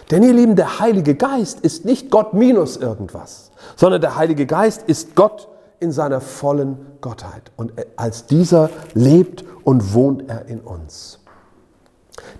Denn 0.10 0.24
ihr 0.24 0.34
Lieben, 0.34 0.56
der 0.56 0.80
Heilige 0.80 1.16
Geist 1.16 1.60
ist 1.60 1.86
nicht 1.86 2.10
Gott 2.10 2.34
minus 2.34 2.78
irgendwas, 2.78 3.52
sondern 3.76 4.02
der 4.02 4.16
Heilige 4.16 4.46
Geist 4.46 4.84
ist 4.88 5.16
Gott 5.16 5.48
in 5.80 5.92
seiner 5.92 6.22
vollen 6.22 6.78
Gottheit. 7.02 7.52
Und 7.56 7.74
als 7.96 8.26
dieser 8.26 8.70
lebt 8.94 9.46
und 9.64 9.94
wohnt 9.94 10.30
er 10.30 10.48
in 10.48 10.62
uns. 10.62 11.20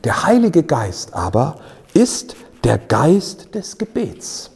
Der 0.04 0.24
Heilige 0.24 0.64
Geist 0.64 1.14
aber 1.14 1.58
ist 1.94 2.36
der 2.64 2.78
Geist 2.78 3.54
des 3.54 3.78
Gebets. 3.78 4.52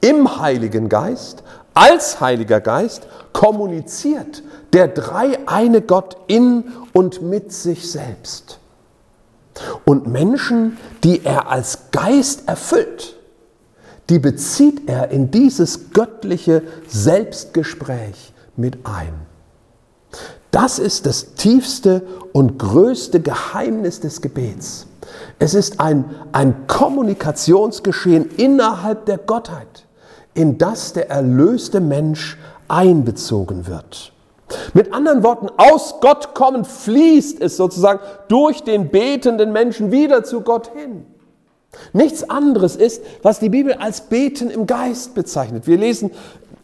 Im 0.00 0.38
Heiligen 0.38 0.90
Geist 0.90 1.42
als 1.74 2.20
Heiliger 2.20 2.60
Geist 2.60 3.06
kommuniziert 3.32 4.42
der 4.72 4.88
dreieine 4.88 5.82
Gott 5.82 6.16
in 6.26 6.64
und 6.92 7.22
mit 7.22 7.52
sich 7.52 7.90
selbst. 7.90 8.58
Und 9.84 10.06
Menschen, 10.06 10.78
die 11.04 11.24
er 11.24 11.48
als 11.48 11.90
Geist 11.92 12.48
erfüllt, 12.48 13.16
die 14.10 14.18
bezieht 14.18 14.88
er 14.88 15.10
in 15.10 15.30
dieses 15.30 15.90
göttliche 15.92 16.62
Selbstgespräch 16.88 18.32
mit 18.56 18.78
ein. 18.84 19.12
Das 20.50 20.78
ist 20.78 21.06
das 21.06 21.34
tiefste 21.34 22.02
und 22.32 22.58
größte 22.58 23.20
Geheimnis 23.20 24.00
des 24.00 24.20
Gebets. 24.20 24.86
Es 25.38 25.54
ist 25.54 25.80
ein, 25.80 26.04
ein 26.32 26.66
Kommunikationsgeschehen 26.66 28.30
innerhalb 28.36 29.06
der 29.06 29.18
Gottheit, 29.18 29.86
in 30.34 30.58
das 30.58 30.92
der 30.92 31.10
erlöste 31.10 31.80
Mensch 31.80 32.36
einbezogen 32.68 33.66
wird. 33.66 34.12
Mit 34.72 34.92
anderen 34.92 35.22
Worten, 35.22 35.48
aus 35.56 35.96
Gott 36.00 36.34
kommen 36.34 36.64
fließt 36.64 37.40
es 37.40 37.56
sozusagen 37.56 38.00
durch 38.28 38.62
den 38.62 38.90
betenden 38.90 39.52
Menschen 39.52 39.90
wieder 39.90 40.22
zu 40.24 40.42
Gott 40.42 40.70
hin. 40.74 41.06
Nichts 41.92 42.28
anderes 42.28 42.76
ist, 42.76 43.02
was 43.22 43.40
die 43.40 43.48
Bibel 43.48 43.72
als 43.74 44.02
Beten 44.02 44.50
im 44.50 44.66
Geist 44.66 45.14
bezeichnet. 45.14 45.66
Wir 45.66 45.78
lesen 45.78 46.10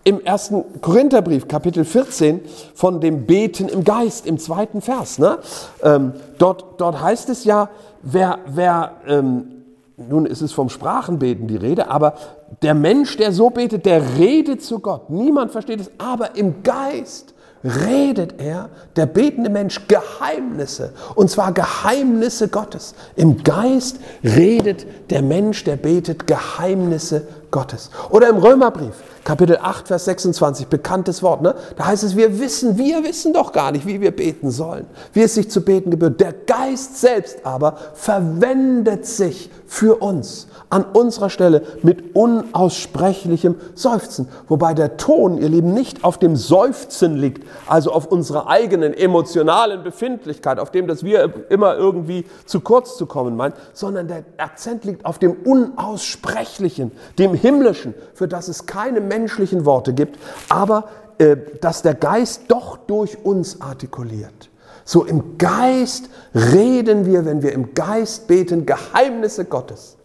im 0.05 0.25
ersten 0.25 0.81
Korintherbrief, 0.81 1.49
Kapitel 1.49 1.85
14, 1.85 2.41
von 2.75 3.01
dem 3.01 3.27
Beten 3.27 3.69
im 3.69 3.85
Geist, 3.85 4.27
im 4.27 4.39
zweiten 4.39 4.81
Vers. 4.81 5.19
Ne? 5.19 5.39
Ähm, 5.83 6.13
dort, 6.39 6.81
dort 6.81 7.01
heißt 7.01 7.29
es 7.29 7.45
ja, 7.45 7.71
wer, 8.03 8.39
wer 8.47 8.93
ähm, 9.07 9.60
nun 10.09 10.27
ist 10.27 10.41
es 10.41 10.53
vom 10.53 10.69
Sprachenbeten 10.69 11.47
die 11.47 11.57
Rede, 11.57 11.89
aber 11.91 12.15
der 12.63 12.75
Mensch, 12.75 13.17
der 13.17 13.33
so 13.33 13.51
betet, 13.51 13.87
der 13.87 14.19
redet 14.19 14.63
zu 14.63 14.79
Gott. 14.79 15.11
Niemand 15.11 15.53
versteht 15.53 15.81
es, 15.81 15.91
aber 15.99 16.37
im 16.37 16.63
Geist 16.63 17.35
redet 17.63 18.41
er, 18.41 18.71
der 18.97 19.07
betende 19.07 19.51
Mensch, 19.51 19.87
Geheimnisse. 19.87 20.95
Und 21.15 21.31
zwar 21.31 21.53
Geheimnisse 21.53 22.49
Gottes. 22.49 22.95
Im 23.17 23.43
Geist 23.43 24.01
redet 24.25 24.87
der 25.11 25.23
Mensch, 25.23 25.65
der 25.65 25.77
betet, 25.77 26.27
Geheimnisse 26.27 27.29
Gottes. 27.51 27.91
Oder 28.11 28.29
im 28.29 28.37
Römerbrief, 28.37 28.95
Kapitel 29.25 29.59
8, 29.61 29.89
Vers 29.89 30.07
26, 30.07 30.69
bekanntes 30.69 31.23
Wort. 31.23 31.43
Ne? 31.43 31.55
Da 31.77 31.87
heißt 31.87 32.05
es, 32.05 32.17
wir 32.17 32.41
wissen, 32.41 32.79
wir 32.79 33.05
wissen 33.05 33.33
doch 33.33 33.53
gar 33.53 33.73
nicht, 33.73 33.87
wie 33.87 34.01
wir 34.01 34.11
beten 34.11 34.51
sollen, 34.51 34.87
wie 35.13 35.23
es 35.23 35.35
sich 35.35 35.51
zu 35.51 35.63
beten 35.63 35.91
gebührt. 35.91 36.21
Der 36.21 36.33
Geist 36.33 37.01
selbst 37.01 37.45
aber 37.45 37.77
verwendet 37.95 39.07
sich 39.07 39.51
für 39.67 39.97
uns 39.97 40.49
an 40.71 40.85
unserer 40.85 41.31
Stelle 41.31 41.63
mit 41.83 42.15
unaussprechlichem 42.15 43.57
Seufzen. 43.75 44.29
Wobei 44.49 44.73
der 44.73 44.97
Ton, 44.97 45.39
ihr 45.39 45.49
Lieben, 45.49 45.75
nicht 45.75 46.05
auf 46.05 46.19
dem 46.19 46.37
Seufzen 46.37 47.17
liegt, 47.17 47.47
also 47.67 47.93
auf 47.93 48.07
unserer 48.07 48.49
eigenen 48.49 48.95
emotionalen 48.95 49.83
Befindlichkeit, 49.83 50.59
auf 50.59 50.71
dem, 50.71 50.87
dass 50.87 51.05
wir 51.05 51.33
immer 51.51 51.77
irgendwie 51.77 52.25
zu 52.47 52.61
kurz 52.61 52.97
zu 52.97 53.07
kommen 53.07 53.37
meinen, 53.37 53.55
sondern 53.73 54.09
der 54.09 54.25
Akzent 54.39 54.85
liegt 54.85 55.05
auf 55.05 55.19
dem 55.19 55.35
Unaussprechlichen, 55.45 56.93
dem 57.19 57.35
Himmlischen, 57.41 57.95
für 58.15 58.29
das 58.29 58.49
es 58.49 58.67
keine 58.67 59.01
menschlichen 59.01 59.65
Worte 59.65 59.93
gibt, 59.93 60.19
aber 60.49 60.85
äh, 61.19 61.37
dass 61.61 61.83
der 61.83 61.95
Geist 61.95 62.43
doch 62.49 62.77
durch 62.77 63.25
uns 63.25 63.61
artikuliert. 63.61 64.51
So 64.85 65.05
im 65.05 65.39
Geist 65.39 66.09
reden 66.35 67.07
wir, 67.07 67.25
wenn 67.25 67.43
wir 67.43 67.53
im 67.53 67.75
Geist 67.75 68.27
beten, 68.27 68.67
Geheimnisse 68.67 69.45
Gottes. 69.45 69.97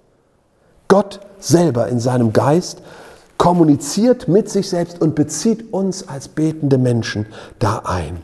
Gott 0.87 1.19
selber 1.39 1.87
in 1.87 1.99
seinem 1.99 2.33
Geist 2.33 2.81
kommuniziert 3.37 4.27
mit 4.27 4.49
sich 4.49 4.69
selbst 4.69 5.01
und 5.01 5.15
bezieht 5.15 5.73
uns 5.73 6.07
als 6.07 6.27
betende 6.27 6.77
Menschen 6.77 7.25
da 7.59 7.81
ein. 7.85 8.21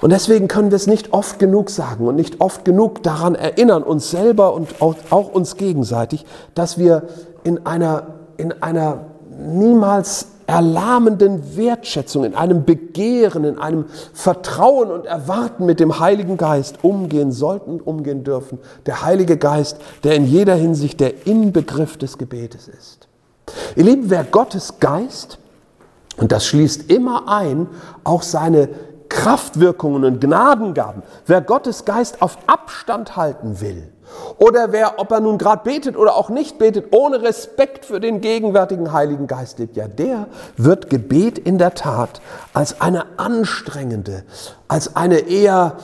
Und 0.00 0.10
deswegen 0.10 0.48
können 0.48 0.70
wir 0.70 0.76
es 0.76 0.86
nicht 0.86 1.12
oft 1.12 1.38
genug 1.38 1.70
sagen 1.70 2.06
und 2.06 2.16
nicht 2.16 2.40
oft 2.40 2.64
genug 2.64 3.02
daran 3.02 3.34
erinnern, 3.34 3.82
uns 3.82 4.10
selber 4.10 4.52
und 4.52 4.68
auch, 4.80 5.32
uns 5.32 5.56
gegenseitig, 5.56 6.26
dass 6.54 6.76
wir 6.76 7.04
in 7.44 7.64
einer, 7.64 8.06
in 8.36 8.60
einer 8.62 9.06
niemals 9.30 10.28
erlahmenden 10.46 11.56
Wertschätzung, 11.56 12.24
in 12.24 12.34
einem 12.34 12.64
Begehren, 12.64 13.44
in 13.44 13.58
einem 13.58 13.86
Vertrauen 14.12 14.90
und 14.90 15.06
Erwarten 15.06 15.64
mit 15.64 15.80
dem 15.80 16.00
Heiligen 16.00 16.36
Geist 16.36 16.82
umgehen 16.82 17.32
sollten 17.32 17.70
und 17.70 17.86
umgehen 17.86 18.24
dürfen. 18.24 18.58
Der 18.86 19.02
Heilige 19.02 19.36
Geist, 19.36 19.78
der 20.02 20.16
in 20.16 20.26
jeder 20.26 20.54
Hinsicht 20.54 21.00
der 21.00 21.26
Inbegriff 21.26 21.96
des 21.96 22.18
Gebetes 22.18 22.68
ist. 22.68 23.08
Ihr 23.76 23.84
Lieben, 23.84 24.10
wer 24.10 24.24
Gottes 24.24 24.80
Geist, 24.80 25.38
und 26.16 26.30
das 26.30 26.46
schließt 26.46 26.90
immer 26.90 27.28
ein, 27.28 27.66
auch 28.04 28.22
seine 28.22 28.68
Kraftwirkungen 29.08 30.04
und 30.04 30.20
Gnadengaben, 30.20 31.02
wer 31.26 31.40
Gottes 31.40 31.84
Geist 31.84 32.20
auf 32.20 32.36
Abstand 32.46 33.16
halten 33.16 33.60
will, 33.60 33.92
oder 34.38 34.72
wer, 34.72 34.98
ob 34.98 35.10
er 35.12 35.20
nun 35.20 35.38
gerade 35.38 35.62
betet 35.64 35.96
oder 35.96 36.16
auch 36.16 36.28
nicht 36.28 36.58
betet, 36.58 36.94
ohne 36.94 37.22
Respekt 37.22 37.84
für 37.84 38.00
den 38.00 38.20
gegenwärtigen 38.20 38.92
Heiligen 38.92 39.26
Geist 39.26 39.58
lebt, 39.58 39.76
ja, 39.76 39.88
der 39.88 40.26
wird 40.56 40.90
Gebet 40.90 41.38
in 41.38 41.58
der 41.58 41.74
Tat 41.74 42.20
als 42.52 42.80
eine 42.80 43.18
anstrengende, 43.18 44.24
als 44.68 44.96
eine 44.96 45.18
eher 45.18 45.76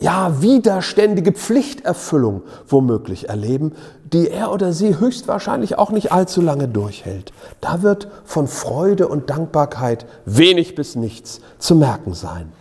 ja, 0.00 0.40
widerständige 0.40 1.32
Pflichterfüllung 1.32 2.42
womöglich 2.66 3.28
erleben, 3.28 3.72
die 4.12 4.30
er 4.30 4.50
oder 4.50 4.72
sie 4.72 4.98
höchstwahrscheinlich 4.98 5.78
auch 5.78 5.90
nicht 5.90 6.10
allzu 6.10 6.40
lange 6.40 6.68
durchhält. 6.68 7.32
Da 7.60 7.82
wird 7.82 8.08
von 8.24 8.48
Freude 8.48 9.08
und 9.08 9.30
Dankbarkeit 9.30 10.06
wenig 10.24 10.74
bis 10.74 10.96
nichts 10.96 11.40
zu 11.58 11.74
merken 11.76 12.14
sein. 12.14 12.52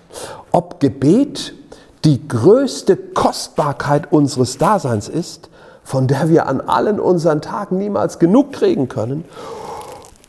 Ob 0.51 0.79
Gebet 0.79 1.53
die 2.05 2.27
größte 2.27 2.95
Kostbarkeit 2.95 4.11
unseres 4.11 4.57
Daseins 4.57 5.09
ist, 5.09 5.49
von 5.83 6.07
der 6.07 6.29
wir 6.29 6.47
an 6.47 6.61
allen 6.61 6.99
unseren 6.99 7.41
Tagen 7.41 7.77
niemals 7.77 8.19
genug 8.19 8.53
kriegen 8.53 8.87
können 8.89 9.25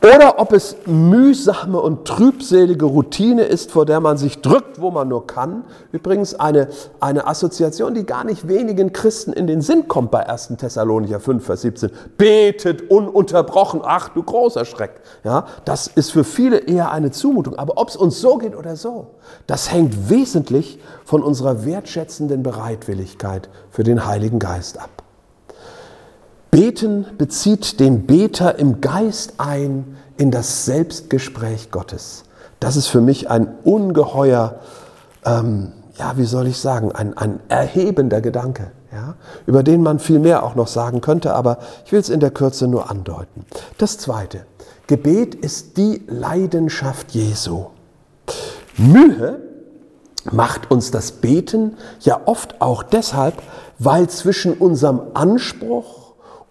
oder 0.02 0.38
ob 0.38 0.54
es 0.54 0.76
mühsame 0.86 1.78
und 1.78 2.06
trübselige 2.06 2.86
Routine 2.86 3.42
ist, 3.42 3.70
vor 3.70 3.84
der 3.84 4.00
man 4.00 4.16
sich 4.16 4.40
drückt, 4.40 4.80
wo 4.80 4.90
man 4.90 5.08
nur 5.08 5.26
kann. 5.26 5.64
Übrigens 5.92 6.34
eine, 6.34 6.68
eine 7.00 7.26
Assoziation, 7.26 7.92
die 7.92 8.06
gar 8.06 8.24
nicht 8.24 8.48
wenigen 8.48 8.94
Christen 8.94 9.34
in 9.34 9.46
den 9.46 9.60
Sinn 9.60 9.88
kommt 9.88 10.10
bei 10.10 10.26
1. 10.26 10.54
Thessalonicher 10.56 11.20
5, 11.20 11.44
Vers 11.44 11.60
17. 11.62 11.90
Betet 12.16 12.90
ununterbrochen. 12.90 13.82
Ach 13.84 14.08
du 14.08 14.22
großer 14.22 14.64
Schreck. 14.64 15.02
Ja, 15.22 15.44
das 15.66 15.86
ist 15.86 16.12
für 16.12 16.24
viele 16.24 16.60
eher 16.60 16.92
eine 16.92 17.10
Zumutung. 17.10 17.58
Aber 17.58 17.76
ob 17.76 17.90
es 17.90 17.96
uns 17.96 18.22
so 18.22 18.38
geht 18.38 18.56
oder 18.56 18.76
so, 18.76 19.08
das 19.46 19.70
hängt 19.70 20.08
wesentlich 20.08 20.78
von 21.04 21.22
unserer 21.22 21.66
wertschätzenden 21.66 22.42
Bereitwilligkeit 22.42 23.50
für 23.70 23.82
den 23.82 24.06
Heiligen 24.06 24.38
Geist 24.38 24.78
ab. 24.80 24.88
Beten 26.50 27.06
bezieht 27.16 27.78
den 27.78 28.06
Beter 28.06 28.58
im 28.58 28.80
Geist 28.80 29.34
ein 29.38 29.96
in 30.16 30.30
das 30.30 30.64
Selbstgespräch 30.64 31.70
Gottes. 31.70 32.24
Das 32.58 32.76
ist 32.76 32.88
für 32.88 33.00
mich 33.00 33.30
ein 33.30 33.48
ungeheuer, 33.64 34.56
ähm, 35.24 35.72
ja, 35.96 36.16
wie 36.16 36.24
soll 36.24 36.46
ich 36.48 36.58
sagen, 36.58 36.92
ein, 36.92 37.16
ein 37.16 37.40
erhebender 37.48 38.20
Gedanke, 38.20 38.72
ja, 38.92 39.14
über 39.46 39.62
den 39.62 39.82
man 39.82 39.98
viel 39.98 40.18
mehr 40.18 40.42
auch 40.42 40.56
noch 40.56 40.66
sagen 40.66 41.00
könnte, 41.00 41.34
aber 41.34 41.58
ich 41.86 41.92
will 41.92 42.00
es 42.00 42.08
in 42.08 42.20
der 42.20 42.30
Kürze 42.30 42.66
nur 42.66 42.90
andeuten. 42.90 43.46
Das 43.78 43.98
Zweite, 43.98 44.44
Gebet 44.88 45.36
ist 45.36 45.76
die 45.76 46.02
Leidenschaft 46.08 47.12
Jesu. 47.12 47.66
Mühe 48.76 49.40
macht 50.32 50.70
uns 50.70 50.90
das 50.90 51.12
Beten 51.12 51.76
ja 52.00 52.20
oft 52.24 52.60
auch 52.60 52.82
deshalb, 52.82 53.34
weil 53.78 54.08
zwischen 54.08 54.54
unserem 54.54 55.00
Anspruch 55.14 55.99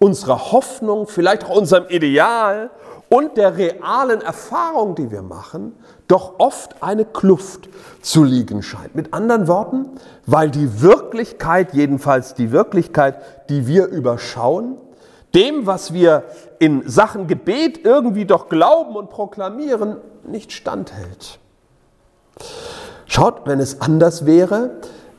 unserer 0.00 0.50
Hoffnung, 0.50 1.06
vielleicht 1.06 1.44
auch 1.44 1.56
unserem 1.56 1.86
Ideal 1.88 2.70
und 3.08 3.36
der 3.36 3.56
realen 3.56 4.22
Erfahrung, 4.22 4.94
die 4.94 5.10
wir 5.10 5.22
machen, 5.22 5.74
doch 6.08 6.38
oft 6.38 6.82
eine 6.82 7.04
Kluft 7.04 7.68
zu 8.00 8.24
liegen 8.24 8.62
scheint. 8.62 8.94
Mit 8.94 9.12
anderen 9.12 9.46
Worten, 9.46 9.90
weil 10.26 10.50
die 10.50 10.80
Wirklichkeit, 10.80 11.74
jedenfalls 11.74 12.34
die 12.34 12.50
Wirklichkeit, 12.50 13.48
die 13.48 13.66
wir 13.66 13.86
überschauen, 13.86 14.76
dem, 15.34 15.66
was 15.66 15.92
wir 15.92 16.24
in 16.58 16.88
Sachen 16.88 17.26
Gebet 17.26 17.84
irgendwie 17.84 18.24
doch 18.24 18.48
glauben 18.48 18.96
und 18.96 19.10
proklamieren, 19.10 19.98
nicht 20.26 20.52
standhält. 20.52 21.38
Schaut, 23.06 23.42
wenn 23.44 23.60
es 23.60 23.80
anders 23.80 24.24
wäre, 24.24 24.70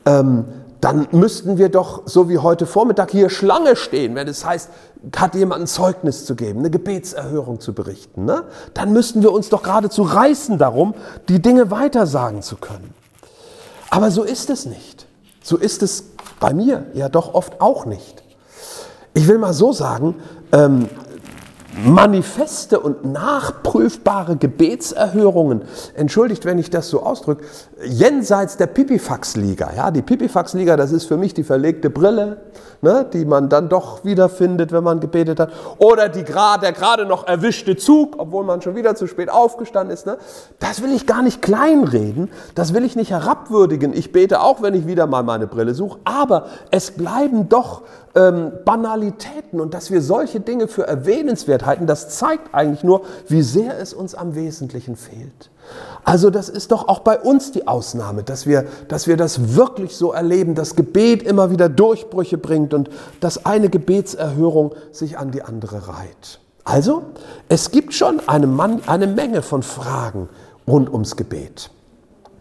ähm, 0.06 0.46
dann 0.82 1.06
müssten 1.12 1.58
wir 1.58 1.68
doch, 1.68 2.02
so 2.06 2.28
wie 2.28 2.38
heute 2.38 2.66
Vormittag, 2.66 3.12
hier 3.12 3.30
Schlange 3.30 3.76
stehen, 3.76 4.16
wenn 4.16 4.26
es 4.26 4.44
heißt, 4.44 4.68
hat 5.14 5.36
jemand 5.36 5.62
ein 5.62 5.66
Zeugnis 5.68 6.26
zu 6.26 6.34
geben, 6.34 6.58
eine 6.58 6.70
Gebetserhörung 6.70 7.60
zu 7.60 7.72
berichten. 7.72 8.24
Ne? 8.24 8.42
Dann 8.74 8.92
müssten 8.92 9.22
wir 9.22 9.32
uns 9.32 9.48
doch 9.48 9.62
geradezu 9.62 10.02
reißen 10.02 10.58
darum, 10.58 10.94
die 11.28 11.40
Dinge 11.40 11.70
weitersagen 11.70 12.42
zu 12.42 12.56
können. 12.56 12.92
Aber 13.90 14.10
so 14.10 14.24
ist 14.24 14.50
es 14.50 14.66
nicht. 14.66 15.06
So 15.40 15.56
ist 15.56 15.84
es 15.84 16.04
bei 16.40 16.52
mir 16.52 16.86
ja 16.94 17.08
doch 17.08 17.32
oft 17.32 17.60
auch 17.60 17.86
nicht. 17.86 18.24
Ich 19.14 19.28
will 19.28 19.38
mal 19.38 19.52
so 19.52 19.72
sagen, 19.72 20.16
ähm, 20.50 20.88
manifeste 21.84 22.80
und 22.80 23.04
nachprüfbare 23.04 24.36
Gebetserhörungen, 24.36 25.62
entschuldigt, 25.94 26.44
wenn 26.44 26.58
ich 26.58 26.70
das 26.70 26.88
so 26.88 27.02
ausdrücke, 27.02 27.44
jenseits 27.84 28.56
der 28.56 28.66
Pipifax-Liga. 28.66 29.70
Ja, 29.76 29.90
die 29.90 30.02
Pipifax-Liga, 30.02 30.76
das 30.76 30.92
ist 30.92 31.06
für 31.06 31.16
mich 31.16 31.34
die 31.34 31.44
verlegte 31.44 31.90
Brille, 31.90 32.38
ne, 32.82 33.06
die 33.12 33.24
man 33.24 33.48
dann 33.48 33.68
doch 33.68 34.04
wiederfindet, 34.04 34.72
wenn 34.72 34.84
man 34.84 35.00
gebetet 35.00 35.40
hat. 35.40 35.50
Oder 35.78 36.08
die, 36.08 36.24
der 36.24 36.72
gerade 36.72 37.06
noch 37.06 37.26
erwischte 37.26 37.76
Zug, 37.76 38.16
obwohl 38.18 38.44
man 38.44 38.60
schon 38.60 38.76
wieder 38.76 38.94
zu 38.94 39.06
spät 39.06 39.30
aufgestanden 39.30 39.94
ist. 39.94 40.06
Ne. 40.06 40.18
Das 40.58 40.82
will 40.82 40.92
ich 40.92 41.06
gar 41.06 41.22
nicht 41.22 41.40
kleinreden, 41.40 42.30
das 42.54 42.74
will 42.74 42.84
ich 42.84 42.96
nicht 42.96 43.10
herabwürdigen. 43.10 43.92
Ich 43.94 44.12
bete 44.12 44.42
auch, 44.42 44.62
wenn 44.62 44.74
ich 44.74 44.86
wieder 44.86 45.06
mal 45.06 45.22
meine 45.22 45.46
Brille 45.46 45.74
suche, 45.74 45.98
aber 46.04 46.46
es 46.70 46.90
bleiben 46.90 47.48
doch 47.48 47.82
ähm, 48.14 48.52
Banalitäten 48.64 49.60
und 49.60 49.74
dass 49.74 49.90
wir 49.90 50.02
solche 50.02 50.40
Dinge 50.40 50.68
für 50.68 50.86
erwähnenswert 50.86 51.64
halten, 51.64 51.86
das 51.86 52.10
zeigt 52.10 52.54
eigentlich 52.54 52.84
nur, 52.84 53.02
wie 53.28 53.42
sehr 53.42 53.78
es 53.78 53.94
uns 53.94 54.14
am 54.14 54.34
Wesentlichen 54.34 54.96
fehlt. 54.96 55.50
Also 56.04 56.30
das 56.30 56.48
ist 56.48 56.72
doch 56.72 56.88
auch 56.88 57.00
bei 57.00 57.18
uns 57.18 57.52
die 57.52 57.68
Ausnahme, 57.68 58.22
dass 58.22 58.46
wir, 58.46 58.66
dass 58.88 59.06
wir 59.06 59.16
das 59.16 59.54
wirklich 59.56 59.96
so 59.96 60.12
erleben, 60.12 60.54
dass 60.54 60.76
Gebet 60.76 61.22
immer 61.22 61.50
wieder 61.50 61.68
Durchbrüche 61.68 62.38
bringt 62.38 62.74
und 62.74 62.90
dass 63.20 63.46
eine 63.46 63.68
Gebetserhörung 63.68 64.74
sich 64.90 65.18
an 65.18 65.30
die 65.30 65.42
andere 65.42 65.88
reiht. 65.88 66.40
Also, 66.64 67.02
es 67.48 67.70
gibt 67.70 67.94
schon 67.94 68.20
eine, 68.28 68.46
Mann, 68.46 68.82
eine 68.86 69.06
Menge 69.06 69.42
von 69.42 69.62
Fragen 69.62 70.28
rund 70.66 70.92
ums 70.92 71.16
Gebet. 71.16 71.70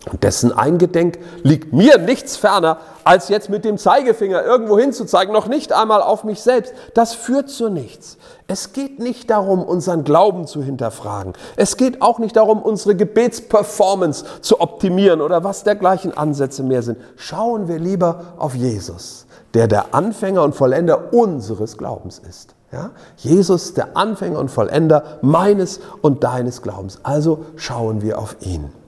Und 0.10 0.24
dessen 0.24 0.51
Eingedenk 0.51 1.20
liegt 1.43 1.74
mir 1.74 2.00
nichts 2.00 2.36
ferner, 2.36 2.77
als 3.03 3.29
jetzt 3.29 3.50
mit 3.50 3.63
dem 3.63 3.77
Zeigefinger 3.77 4.43
irgendwo 4.43 4.79
hinzuzeigen, 4.79 5.31
noch 5.31 5.48
nicht 5.48 5.74
einmal 5.74 6.01
auf 6.01 6.24
mich 6.24 6.41
selbst. 6.41 6.74
Das 6.96 7.13
führt 7.13 7.50
zu 7.50 7.70
nichts. 7.70 8.17
Es 8.48 8.74
geht 8.74 8.98
nicht 8.98 9.29
darum, 9.29 9.63
unseren 9.63 10.03
Glauben 10.03 10.48
zu 10.48 10.63
hinterfragen. 10.63 11.34
Es 11.55 11.77
geht 11.77 12.01
auch 12.01 12.17
nicht 12.17 12.36
darum, 12.36 12.63
unsere 12.63 12.96
Gebetsperformance 12.96 14.25
zu 14.41 14.60
optimieren 14.60 15.22
oder 15.22 15.43
was 15.43 15.63
dergleichen 15.63 16.17
Ansätze 16.17 16.63
mehr 16.63 16.81
sind. 16.81 16.98
Schauen 17.15 17.67
wir 17.67 17.77
lieber 17.77 18.34
auf 18.38 18.55
Jesus, 18.55 19.27
der 19.53 19.67
der 19.67 19.93
Anfänger 19.93 20.41
und 20.41 20.55
Vollender 20.55 21.13
unseres 21.13 21.77
Glaubens 21.77 22.20
ist. 22.27 22.55
Ja? 22.72 22.89
Jesus, 23.17 23.75
der 23.75 23.96
Anfänger 23.96 24.39
und 24.39 24.50
Vollender 24.50 25.20
meines 25.22 25.79
und 26.01 26.24
deines 26.24 26.63
Glaubens. 26.63 26.98
Also 27.03 27.46
schauen 27.55 28.01
wir 28.01 28.17
auf 28.17 28.38
ihn 28.41 28.80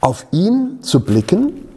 auf 0.00 0.26
ihn 0.30 0.82
zu 0.82 1.00
blicken, 1.00 1.68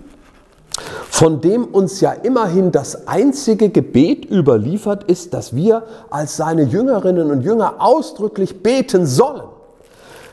von 1.09 1.41
dem 1.41 1.65
uns 1.65 2.01
ja 2.01 2.11
immerhin 2.11 2.71
das 2.71 3.07
einzige 3.07 3.69
Gebet 3.69 4.29
überliefert 4.29 5.03
ist, 5.03 5.33
dass 5.33 5.55
wir 5.55 5.83
als 6.09 6.37
seine 6.37 6.63
Jüngerinnen 6.63 7.29
und 7.29 7.41
Jünger 7.41 7.75
ausdrücklich 7.79 8.63
beten 8.63 9.05
sollen. 9.05 9.43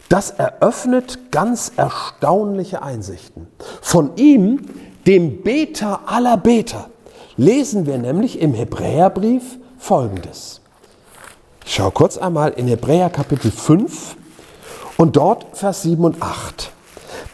Das 0.09 0.31
eröffnet 0.31 1.31
ganz 1.31 1.73
erstaunliche 1.77 2.83
Einsichten. 2.83 3.49
Von 3.83 4.13
ihm, 4.17 4.61
dem 5.07 5.43
Beter 5.43 6.01
aller 6.07 6.39
Beter, 6.39 6.89
lesen 7.37 7.87
wir 7.87 7.99
nämlich 7.99 8.41
im 8.41 8.55
Hebräerbrief 8.55 9.59
Folgendes. 9.79 10.61
Ich 11.65 11.75
schaue 11.75 11.91
kurz 11.91 12.17
einmal 12.17 12.53
in 12.53 12.67
Hebräer 12.67 13.11
Kapitel 13.11 13.51
5 13.51 14.17
und 14.97 15.17
dort 15.17 15.47
Vers 15.53 15.83
7 15.83 16.03
und 16.03 16.23
8. 16.23 16.73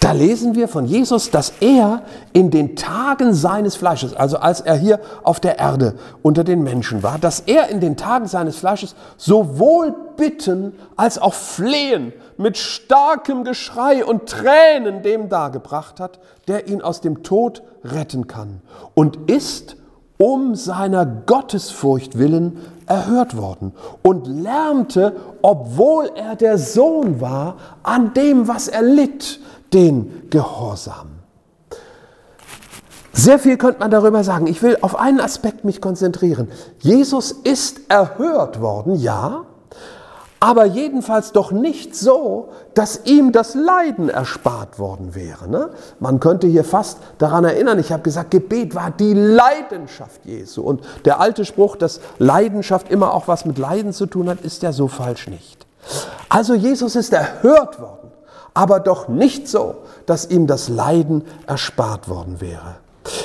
Da 0.05 0.13
lesen 0.13 0.55
wir 0.55 0.69
von 0.69 0.85
Jesus, 0.85 1.31
dass 1.31 1.55
er 1.61 2.03
in 2.35 2.51
den 2.51 2.77
Tagen 2.77 3.33
seines 3.33 3.75
Fleisches, 3.75 4.15
also 4.15 4.37
als 4.37 4.61
er 4.61 4.77
hier 4.77 5.01
auf 5.23 5.41
der 5.41 5.59
Erde 5.59 5.95
unter 6.21 6.45
den 6.45 6.63
Menschen 6.63 7.03
war, 7.03 7.19
dass 7.19 7.41
er 7.41 7.69
in 7.71 7.81
den 7.81 7.97
Tagen 7.97 8.27
seines 8.27 8.57
Fleisches 8.57 8.95
sowohl 9.17 9.95
bitten 10.19 10.75
als 10.97 11.17
auch 11.17 11.33
flehen 11.33 12.13
mit 12.37 12.59
starkem 12.59 13.45
Geschrei 13.45 14.05
und 14.05 14.29
Tränen 14.29 15.01
dem 15.01 15.31
dargebracht 15.31 16.01
hat, 16.01 16.19
der 16.49 16.69
ihn 16.69 16.83
aus 16.83 17.01
dem 17.01 17.23
Tod 17.23 17.63
retten 17.83 18.27
kann 18.27 18.61
und 18.93 19.31
ist 19.31 19.77
um 20.19 20.55
seiner 20.55 21.07
Gottesfurcht 21.07 22.19
willen 22.19 22.59
erhört 22.85 23.39
worden 23.39 23.73
und 24.03 24.27
lernte, 24.27 25.17
obwohl 25.41 26.11
er 26.15 26.37
der 26.37 26.59
Sohn 26.59 27.23
war, 27.23 27.57
an 27.83 28.13
dem, 28.13 28.47
was 28.47 28.69
er 28.69 28.83
litt, 28.83 29.41
den 29.75 30.31
Gehorsam. 30.31 31.09
Sehr 33.13 33.39
viel 33.39 33.57
könnte 33.57 33.81
man 33.81 33.91
darüber 33.91 34.25
sagen. 34.25 34.47
Ich 34.47 34.63
will 34.63 34.79
auf 34.81 34.99
einen 34.99 35.21
Aspekt 35.21 35.65
mich 35.65 35.81
konzentrieren. 35.81 36.51
Jesus 36.81 37.33
ist 37.33 37.83
erhört 37.89 38.61
worden, 38.61 38.97
ja, 38.97 39.45
aber 40.41 40.67
jedenfalls 40.67 41.33
doch 41.33 41.53
nicht 41.53 41.97
so, 41.97 42.51
dass 42.75 43.01
ihm 43.05 43.33
das 43.33 43.55
Leiden 43.55 44.11
erspart 44.11 44.79
worden 44.79 45.15
wäre. 45.15 45.49
Ne? 45.49 45.71
Man 46.01 46.21
könnte 46.21 46.47
hier 46.47 46.65
fast 46.65 46.99
daran 47.17 47.45
erinnern, 47.45 47.79
ich 47.79 47.93
habe 47.93 48.03
gesagt, 48.03 48.31
Gebet 48.31 48.75
war 48.75 48.91
die 48.91 49.15
Leidenschaft 49.15 50.27
Jesu. 50.27 50.61
Und 50.61 50.83
der 51.07 51.19
alte 51.19 51.47
Spruch, 51.47 51.77
dass 51.77 52.01
Leidenschaft 52.19 52.91
immer 52.91 53.15
auch 53.15 53.27
was 53.27 53.47
mit 53.47 53.57
Leiden 53.57 53.95
zu 53.95 54.05
tun 54.05 54.29
hat, 54.29 54.43
ist 54.43 54.63
ja 54.63 54.73
so 54.73 54.87
falsch 54.87 55.29
nicht. 55.29 55.67
Also 56.29 56.53
Jesus 56.53 56.95
ist 56.95 57.15
erhört 57.15 57.81
worden 57.81 58.04
aber 58.55 58.81
doch 58.81 59.09
nicht 59.09 59.49
so, 59.49 59.75
dass 60.07 60.31
ihm 60.31 60.47
das 60.47 60.69
Leiden 60.69 61.25
erspart 61.47 62.09
worden 62.09 62.41
wäre. 62.41 62.77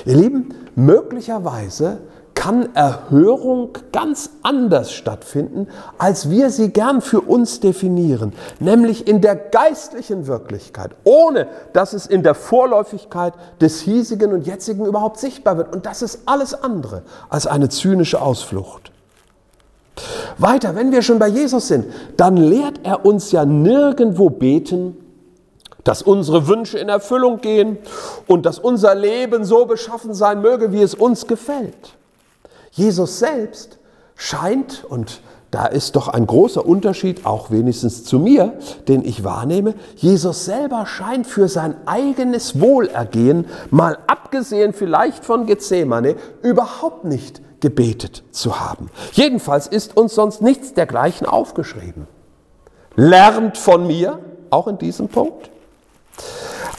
Ihr 0.06 0.16
Lieben, 0.16 0.50
möglicherweise 0.76 2.00
kann 2.40 2.74
Erhörung 2.74 3.72
ganz 3.92 4.30
anders 4.44 4.94
stattfinden, 4.94 5.68
als 5.98 6.30
wir 6.30 6.50
sie 6.50 6.70
gern 6.70 7.02
für 7.02 7.20
uns 7.20 7.60
definieren, 7.60 8.32
nämlich 8.62 9.10
in 9.10 9.20
der 9.20 9.36
geistlichen 9.36 10.26
Wirklichkeit, 10.26 10.92
ohne 11.04 11.48
dass 11.74 11.92
es 11.92 12.08
in 12.08 12.24
der 12.24 12.36
Vorläufigkeit 12.36 13.34
des 13.60 13.82
hiesigen 13.82 14.32
und 14.32 14.48
jetzigen 14.48 14.86
überhaupt 14.86 15.20
sichtbar 15.20 15.58
wird. 15.58 15.76
Und 15.76 15.86
das 15.86 16.02
ist 16.02 16.22
alles 16.28 16.54
andere 16.54 17.02
als 17.28 17.46
eine 17.46 17.68
zynische 17.68 18.22
Ausflucht. 18.22 18.94
Weiter, 20.38 20.76
wenn 20.78 20.94
wir 20.94 21.02
schon 21.02 21.20
bei 21.20 21.28
Jesus 21.28 21.68
sind, 21.68 21.88
dann 22.16 22.38
lehrt 22.38 22.80
er 22.84 23.06
uns 23.06 23.34
ja 23.34 23.44
nirgendwo 23.44 24.30
beten, 24.30 24.96
dass 25.90 26.04
unsere 26.04 26.48
Wünsche 26.48 26.78
in 26.78 26.88
Erfüllung 26.88 27.42
gehen 27.42 27.80
und 28.28 28.46
dass 28.46 28.60
unser 28.60 28.94
Leben 28.94 29.44
so 29.44 29.66
beschaffen 29.66 30.14
sein 30.14 30.40
möge, 30.40 30.72
wie 30.72 30.84
es 30.84 30.94
uns 30.94 31.26
gefällt. 31.26 31.96
Jesus 32.70 33.18
selbst 33.18 33.80
scheint, 34.16 34.86
und 34.88 35.22
da 35.50 35.66
ist 35.66 35.96
doch 35.96 36.08
ein 36.08 36.28
großer 36.28 36.64
Unterschied, 36.64 37.26
auch 37.26 37.50
wenigstens 37.50 38.04
zu 38.04 38.20
mir, 38.20 38.54
den 38.88 39.04
ich 39.04 39.24
wahrnehme, 39.24 39.74
Jesus 39.96 40.46
selber 40.46 40.86
scheint 40.86 41.26
für 41.26 41.48
sein 41.48 41.74
eigenes 41.88 42.62
Wohlergehen, 42.62 43.46
mal 43.72 43.98
abgesehen 44.06 44.74
vielleicht 44.74 45.26
von 45.26 45.48
Gethsemane, 45.48 46.18
überhaupt 46.44 47.04
nicht 47.04 47.42
gebetet 47.62 48.22
zu 48.30 48.60
haben. 48.60 48.92
Jedenfalls 49.14 49.66
ist 49.66 49.98
uns 49.98 50.14
sonst 50.14 50.44
nichts 50.44 50.76
dergleichen 50.76 51.26
aufgeschrieben. 51.26 52.06
Lernt 52.96 53.58
von 53.58 53.88
mir, 53.88 54.20
auch 54.52 54.68
in 54.68 54.78
diesem 54.78 55.08
Punkt. 55.08 55.50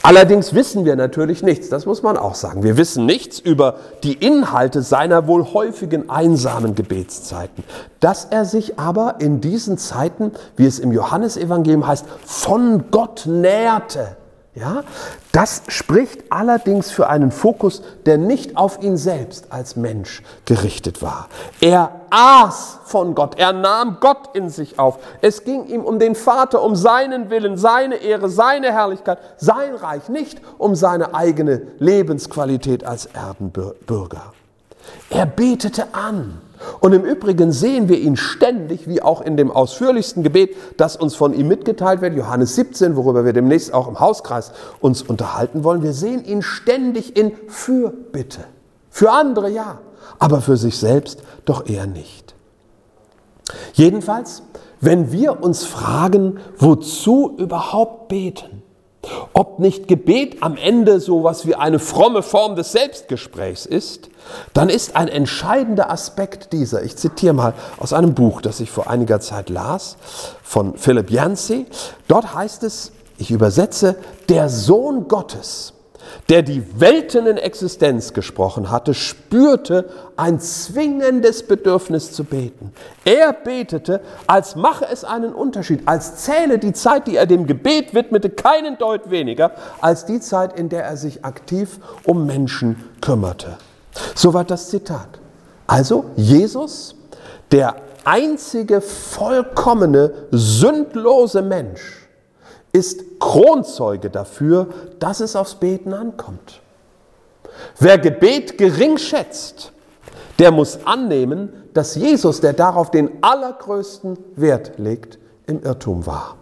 Allerdings 0.03 0.55
wissen 0.55 0.83
wir 0.83 0.95
natürlich 0.95 1.43
nichts, 1.43 1.69
das 1.69 1.85
muss 1.85 2.01
man 2.01 2.17
auch 2.17 2.33
sagen. 2.33 2.63
Wir 2.63 2.75
wissen 2.75 3.05
nichts 3.05 3.39
über 3.39 3.75
die 4.03 4.13
Inhalte 4.13 4.81
seiner 4.81 5.27
wohl 5.27 5.53
häufigen 5.53 6.09
einsamen 6.09 6.73
Gebetszeiten. 6.73 7.63
Dass 7.99 8.25
er 8.25 8.45
sich 8.45 8.79
aber 8.79 9.15
in 9.19 9.41
diesen 9.41 9.77
Zeiten, 9.77 10.31
wie 10.57 10.65
es 10.65 10.79
im 10.79 10.91
Johannesevangelium 10.91 11.85
heißt, 11.85 12.05
von 12.25 12.85
Gott 12.89 13.27
näherte. 13.27 14.17
Ja, 14.53 14.83
das 15.31 15.63
spricht 15.69 16.23
allerdings 16.29 16.91
für 16.91 17.07
einen 17.07 17.31
Fokus, 17.31 17.81
der 18.05 18.17
nicht 18.17 18.57
auf 18.57 18.83
ihn 18.83 18.97
selbst 18.97 19.47
als 19.49 19.77
Mensch 19.77 20.23
gerichtet 20.43 21.01
war. 21.01 21.29
Er 21.61 22.01
aß 22.09 22.79
von 22.83 23.15
Gott, 23.15 23.39
er 23.39 23.53
nahm 23.53 23.97
Gott 24.01 24.35
in 24.35 24.49
sich 24.49 24.77
auf. 24.77 24.99
Es 25.21 25.45
ging 25.45 25.67
ihm 25.67 25.85
um 25.85 25.99
den 25.99 26.15
Vater, 26.15 26.61
um 26.63 26.75
seinen 26.75 27.29
Willen, 27.29 27.55
seine 27.55 27.95
Ehre, 27.95 28.27
seine 28.27 28.73
Herrlichkeit, 28.73 29.19
sein 29.37 29.73
Reich, 29.73 30.09
nicht 30.09 30.41
um 30.57 30.75
seine 30.75 31.15
eigene 31.15 31.61
Lebensqualität 31.79 32.83
als 32.83 33.05
Erdenbürger. 33.05 34.33
Er 35.09 35.27
betete 35.27 35.93
an. 35.93 36.41
Und 36.79 36.93
im 36.93 37.03
Übrigen 37.03 37.51
sehen 37.51 37.89
wir 37.89 37.99
ihn 37.99 38.17
ständig, 38.17 38.87
wie 38.87 39.01
auch 39.01 39.21
in 39.21 39.37
dem 39.37 39.51
ausführlichsten 39.51 40.23
Gebet, 40.23 40.55
das 40.77 40.95
uns 40.95 41.15
von 41.15 41.33
ihm 41.33 41.47
mitgeteilt 41.47 42.01
wird, 42.01 42.15
Johannes 42.15 42.55
17, 42.55 42.95
worüber 42.95 43.25
wir 43.25 43.33
demnächst 43.33 43.73
auch 43.73 43.87
im 43.87 43.99
Hauskreis 43.99 44.51
uns 44.79 45.01
unterhalten 45.01 45.63
wollen. 45.63 45.83
Wir 45.83 45.93
sehen 45.93 46.23
ihn 46.23 46.41
ständig 46.41 47.17
in 47.17 47.33
Fürbitte. 47.47 48.41
Für 48.89 49.11
andere 49.11 49.49
ja, 49.49 49.79
aber 50.19 50.41
für 50.41 50.57
sich 50.57 50.77
selbst 50.77 51.23
doch 51.45 51.67
eher 51.67 51.87
nicht. 51.87 52.35
Jedenfalls, 53.73 54.43
wenn 54.79 55.11
wir 55.11 55.43
uns 55.43 55.63
fragen, 55.63 56.39
wozu 56.57 57.35
überhaupt 57.37 58.07
beten, 58.07 58.60
ob 59.33 59.59
nicht 59.59 59.87
Gebet 59.87 60.43
am 60.43 60.57
Ende 60.57 60.99
so 60.99 61.23
was 61.23 61.45
wie 61.45 61.55
eine 61.55 61.79
fromme 61.79 62.21
Form 62.21 62.55
des 62.55 62.71
Selbstgesprächs 62.71 63.65
ist, 63.65 64.09
dann 64.53 64.69
ist 64.69 64.95
ein 64.95 65.07
entscheidender 65.07 65.89
Aspekt 65.89 66.53
dieser, 66.53 66.83
ich 66.83 66.95
zitiere 66.95 67.33
mal 67.33 67.53
aus 67.77 67.93
einem 67.93 68.13
Buch, 68.13 68.41
das 68.41 68.59
ich 68.59 68.69
vor 68.69 68.89
einiger 68.89 69.19
Zeit 69.19 69.49
las, 69.49 69.97
von 70.43 70.77
Philipp 70.77 71.09
Yancey. 71.09 71.65
Dort 72.07 72.35
heißt 72.35 72.63
es, 72.63 72.91
ich 73.17 73.31
übersetze, 73.31 73.95
der 74.29 74.49
Sohn 74.49 75.07
Gottes 75.07 75.73
der 76.29 76.41
die 76.41 76.63
Welten 76.79 77.27
in 77.27 77.37
Existenz 77.37 78.13
gesprochen 78.13 78.71
hatte, 78.71 78.93
spürte 78.93 79.89
ein 80.15 80.39
zwingendes 80.39 81.43
Bedürfnis 81.43 82.11
zu 82.11 82.23
beten. 82.23 82.73
Er 83.05 83.33
betete, 83.33 84.01
als 84.27 84.55
mache 84.55 84.85
es 84.91 85.03
einen 85.03 85.33
Unterschied, 85.33 85.81
als 85.85 86.17
zähle 86.17 86.59
die 86.59 86.73
Zeit, 86.73 87.07
die 87.07 87.15
er 87.15 87.25
dem 87.25 87.47
Gebet 87.47 87.93
widmete, 87.93 88.29
keinen 88.29 88.77
Deut 88.77 89.09
weniger 89.09 89.51
als 89.81 90.05
die 90.05 90.19
Zeit, 90.19 90.57
in 90.57 90.69
der 90.69 90.83
er 90.83 90.97
sich 90.97 91.25
aktiv 91.25 91.79
um 92.05 92.25
Menschen 92.25 92.75
kümmerte. 93.01 93.57
Soweit 94.15 94.51
das 94.51 94.69
Zitat. 94.69 95.19
Also 95.67 96.05
Jesus, 96.15 96.95
der 97.51 97.75
einzige 98.03 98.81
vollkommene, 98.81 100.13
sündlose 100.31 101.41
Mensch, 101.41 102.00
ist 102.71 103.19
Kronzeuge 103.19 104.09
dafür, 104.09 104.67
dass 104.99 105.19
es 105.19 105.35
aufs 105.35 105.55
Beten 105.55 105.93
ankommt. 105.93 106.61
Wer 107.79 107.97
Gebet 107.97 108.57
gering 108.57 108.97
schätzt, 108.97 109.71
der 110.39 110.51
muss 110.51 110.79
annehmen, 110.85 111.49
dass 111.73 111.95
Jesus, 111.95 112.41
der 112.41 112.53
darauf 112.53 112.91
den 112.91 113.11
allergrößten 113.21 114.17
Wert 114.35 114.73
legt, 114.77 115.19
im 115.47 115.61
Irrtum 115.63 116.05
war. 116.05 116.37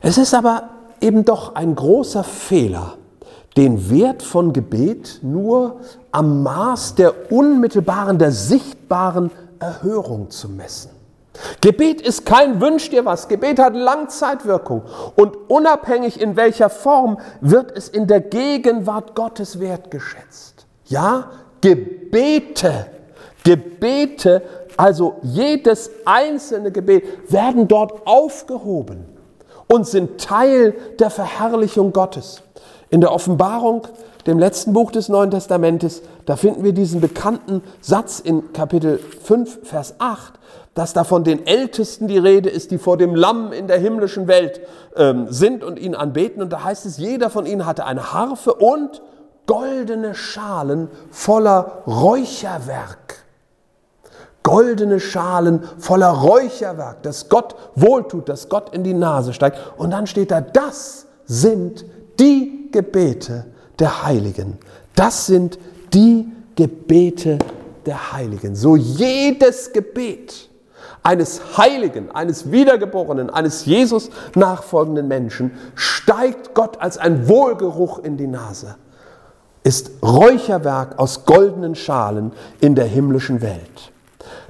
Es 0.00 0.16
ist 0.16 0.34
aber 0.34 0.70
eben 1.00 1.24
doch 1.24 1.54
ein 1.54 1.74
großer 1.74 2.24
Fehler, 2.24 2.94
den 3.56 3.90
Wert 3.90 4.22
von 4.22 4.52
Gebet 4.52 5.20
nur 5.22 5.80
am 6.12 6.42
Maß 6.42 6.94
der 6.94 7.32
unmittelbaren, 7.32 8.18
der 8.18 8.32
sichtbaren 8.32 9.30
Erhörung 9.58 10.30
zu 10.30 10.48
messen. 10.48 10.99
Gebet 11.60 12.00
ist 12.00 12.26
kein 12.26 12.60
Wünsch 12.60 12.90
dir 12.90 13.04
was. 13.04 13.28
Gebet 13.28 13.58
hat 13.58 13.74
Langzeitwirkung. 13.74 14.82
Und 15.16 15.36
unabhängig 15.48 16.20
in 16.20 16.36
welcher 16.36 16.70
Form 16.70 17.18
wird 17.40 17.76
es 17.76 17.88
in 17.88 18.06
der 18.06 18.20
Gegenwart 18.20 19.14
Gottes 19.14 19.60
wertgeschätzt. 19.60 20.66
Ja, 20.86 21.30
Gebete, 21.60 22.86
Gebete, 23.44 24.42
also 24.76 25.16
jedes 25.22 25.90
einzelne 26.04 26.72
Gebet 26.72 27.30
werden 27.30 27.68
dort 27.68 28.06
aufgehoben 28.06 29.04
und 29.68 29.86
sind 29.86 30.20
Teil 30.20 30.74
der 30.98 31.10
Verherrlichung 31.10 31.92
Gottes. 31.92 32.42
In 32.90 33.00
der 33.00 33.12
Offenbarung, 33.12 33.86
dem 34.26 34.38
letzten 34.38 34.72
Buch 34.72 34.92
des 34.92 35.08
Neuen 35.08 35.30
Testamentes, 35.30 36.02
da 36.26 36.36
finden 36.36 36.64
wir 36.64 36.72
diesen 36.72 37.00
bekannten 37.00 37.62
Satz 37.80 38.20
in 38.20 38.52
Kapitel 38.52 38.98
5, 38.98 39.60
Vers 39.62 39.94
8 39.98 40.40
dass 40.74 40.92
da 40.92 41.04
von 41.04 41.24
den 41.24 41.46
Ältesten 41.46 42.06
die 42.06 42.18
Rede 42.18 42.48
ist, 42.48 42.70
die 42.70 42.78
vor 42.78 42.96
dem 42.96 43.14
Lamm 43.14 43.52
in 43.52 43.66
der 43.66 43.78
himmlischen 43.78 44.28
Welt 44.28 44.60
ähm, 44.96 45.26
sind 45.28 45.64
und 45.64 45.78
ihn 45.78 45.94
anbeten. 45.94 46.42
Und 46.42 46.52
da 46.52 46.64
heißt 46.64 46.86
es, 46.86 46.96
jeder 46.96 47.28
von 47.28 47.44
ihnen 47.44 47.66
hatte 47.66 47.84
eine 47.84 48.12
Harfe 48.12 48.54
und 48.54 49.02
goldene 49.46 50.14
Schalen 50.14 50.88
voller 51.10 51.82
Räucherwerk. 51.86 53.24
Goldene 54.42 55.00
Schalen 55.00 55.64
voller 55.78 56.10
Räucherwerk, 56.10 57.02
das 57.02 57.28
Gott 57.28 57.56
wohltut, 57.74 58.28
das 58.28 58.48
Gott 58.48 58.72
in 58.72 58.84
die 58.84 58.94
Nase 58.94 59.32
steigt. 59.32 59.58
Und 59.76 59.90
dann 59.90 60.06
steht 60.06 60.30
da, 60.30 60.40
das 60.40 61.06
sind 61.26 61.84
die 62.20 62.68
Gebete 62.70 63.46
der 63.78 64.04
Heiligen. 64.04 64.58
Das 64.94 65.26
sind 65.26 65.58
die 65.92 66.30
Gebete 66.54 67.38
der 67.86 68.12
Heiligen. 68.12 68.54
So 68.54 68.76
jedes 68.76 69.72
Gebet 69.72 70.50
eines 71.02 71.56
Heiligen, 71.56 72.10
eines 72.10 72.52
Wiedergeborenen, 72.52 73.30
eines 73.30 73.64
Jesus 73.64 74.10
nachfolgenden 74.34 75.08
Menschen 75.08 75.52
steigt 75.74 76.54
Gott 76.54 76.80
als 76.80 76.98
ein 76.98 77.26
Wohlgeruch 77.26 78.00
in 78.00 78.18
die 78.18 78.26
Nase, 78.26 78.76
ist 79.62 79.90
Räucherwerk 80.02 80.98
aus 80.98 81.24
goldenen 81.24 81.74
Schalen 81.74 82.32
in 82.60 82.74
der 82.74 82.86
himmlischen 82.86 83.40
Welt. 83.40 83.92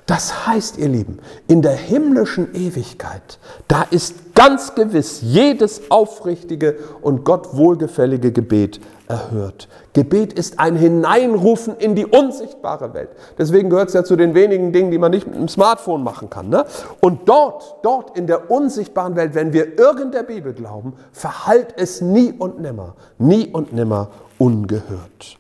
Das 0.07 0.47
heißt, 0.47 0.79
ihr 0.79 0.89
Lieben, 0.89 1.19
in 1.47 1.63
der 1.63 1.75
himmlischen 1.75 2.55
Ewigkeit, 2.55 3.39
da 3.69 3.83
ist 3.83 4.35
ganz 4.35 4.75
gewiss 4.75 5.21
jedes 5.23 5.91
aufrichtige 5.91 6.79
und 7.01 7.25
Gott 7.25 7.57
wohlgefällige 7.57 8.33
Gebet 8.33 8.81
erhört. 9.07 9.69
Gebet 9.93 10.33
ist 10.33 10.59
ein 10.59 10.77
Hineinrufen 10.77 11.77
in 11.77 11.95
die 11.95 12.07
unsichtbare 12.07 12.95
Welt. 12.95 13.11
Deswegen 13.39 13.69
gehört 13.69 13.89
es 13.89 13.95
ja 13.95 14.05
zu 14.05 14.17
den 14.17 14.35
wenigen 14.35 14.73
Dingen, 14.73 14.91
die 14.91 14.99
man 14.99 15.11
nicht 15.11 15.27
mit 15.27 15.37
dem 15.37 15.49
Smartphone 15.49 16.03
machen 16.03 16.31
kann. 16.31 16.49
Ne? 16.49 16.65
Und 17.01 17.29
dort, 17.29 17.77
dort 17.83 18.17
in 18.17 18.27
der 18.27 18.51
unsichtbaren 18.51 19.17
Welt, 19.17 19.35
wenn 19.35 19.53
wir 19.53 19.79
irgendeiner 19.79 20.25
Bibel 20.25 20.53
glauben, 20.53 20.95
verhallt 21.13 21.75
es 21.77 22.01
nie 22.01 22.33
und 22.33 22.61
nimmer, 22.61 22.95
nie 23.19 23.49
und 23.49 23.73
nimmer 23.73 24.09
ungehört. 24.39 25.37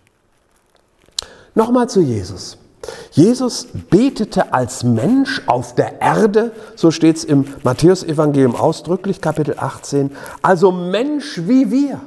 Nochmal 1.54 1.88
zu 1.88 2.00
Jesus. 2.00 2.59
Jesus 3.12 3.66
betete 3.90 4.54
als 4.54 4.84
Mensch 4.84 5.42
auf 5.46 5.74
der 5.74 6.00
Erde, 6.00 6.52
so 6.76 6.90
steht 6.90 7.16
es 7.16 7.24
im 7.24 7.44
Matthäusevangelium 7.62 8.56
ausdrücklich, 8.56 9.20
Kapitel 9.20 9.56
18, 9.58 10.16
also 10.42 10.72
Mensch 10.72 11.42
wie 11.44 11.70
wir. 11.70 12.00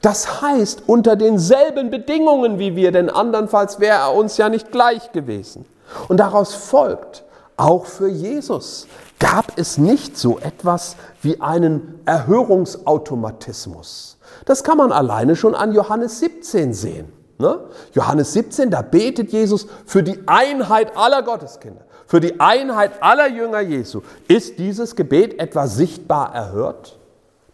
Das 0.00 0.40
heißt, 0.42 0.82
unter 0.86 1.16
denselben 1.16 1.90
Bedingungen 1.90 2.58
wie 2.58 2.76
wir, 2.76 2.92
denn 2.92 3.10
andernfalls 3.10 3.80
wäre 3.80 3.98
er 3.98 4.14
uns 4.14 4.36
ja 4.36 4.48
nicht 4.48 4.70
gleich 4.72 5.12
gewesen. 5.12 5.64
Und 6.08 6.18
daraus 6.18 6.54
folgt, 6.54 7.24
auch 7.56 7.86
für 7.86 8.08
Jesus 8.08 8.86
gab 9.18 9.52
es 9.56 9.78
nicht 9.78 10.16
so 10.16 10.38
etwas 10.38 10.94
wie 11.22 11.40
einen 11.40 12.00
Erhörungsautomatismus. 12.06 14.16
Das 14.46 14.64
kann 14.64 14.78
man 14.78 14.92
alleine 14.92 15.36
schon 15.36 15.54
an 15.54 15.72
Johannes 15.72 16.20
17 16.20 16.72
sehen. 16.72 17.19
Ne? 17.40 17.58
Johannes 17.94 18.34
17, 18.34 18.70
da 18.70 18.82
betet 18.82 19.32
Jesus 19.32 19.66
für 19.86 20.02
die 20.02 20.20
Einheit 20.26 20.96
aller 20.96 21.22
Gotteskinder, 21.22 21.80
für 22.06 22.20
die 22.20 22.38
Einheit 22.38 23.02
aller 23.02 23.28
Jünger 23.28 23.60
Jesu. 23.60 24.02
Ist 24.28 24.58
dieses 24.58 24.94
Gebet 24.94 25.40
etwa 25.40 25.66
sichtbar 25.66 26.34
erhört? 26.34 26.98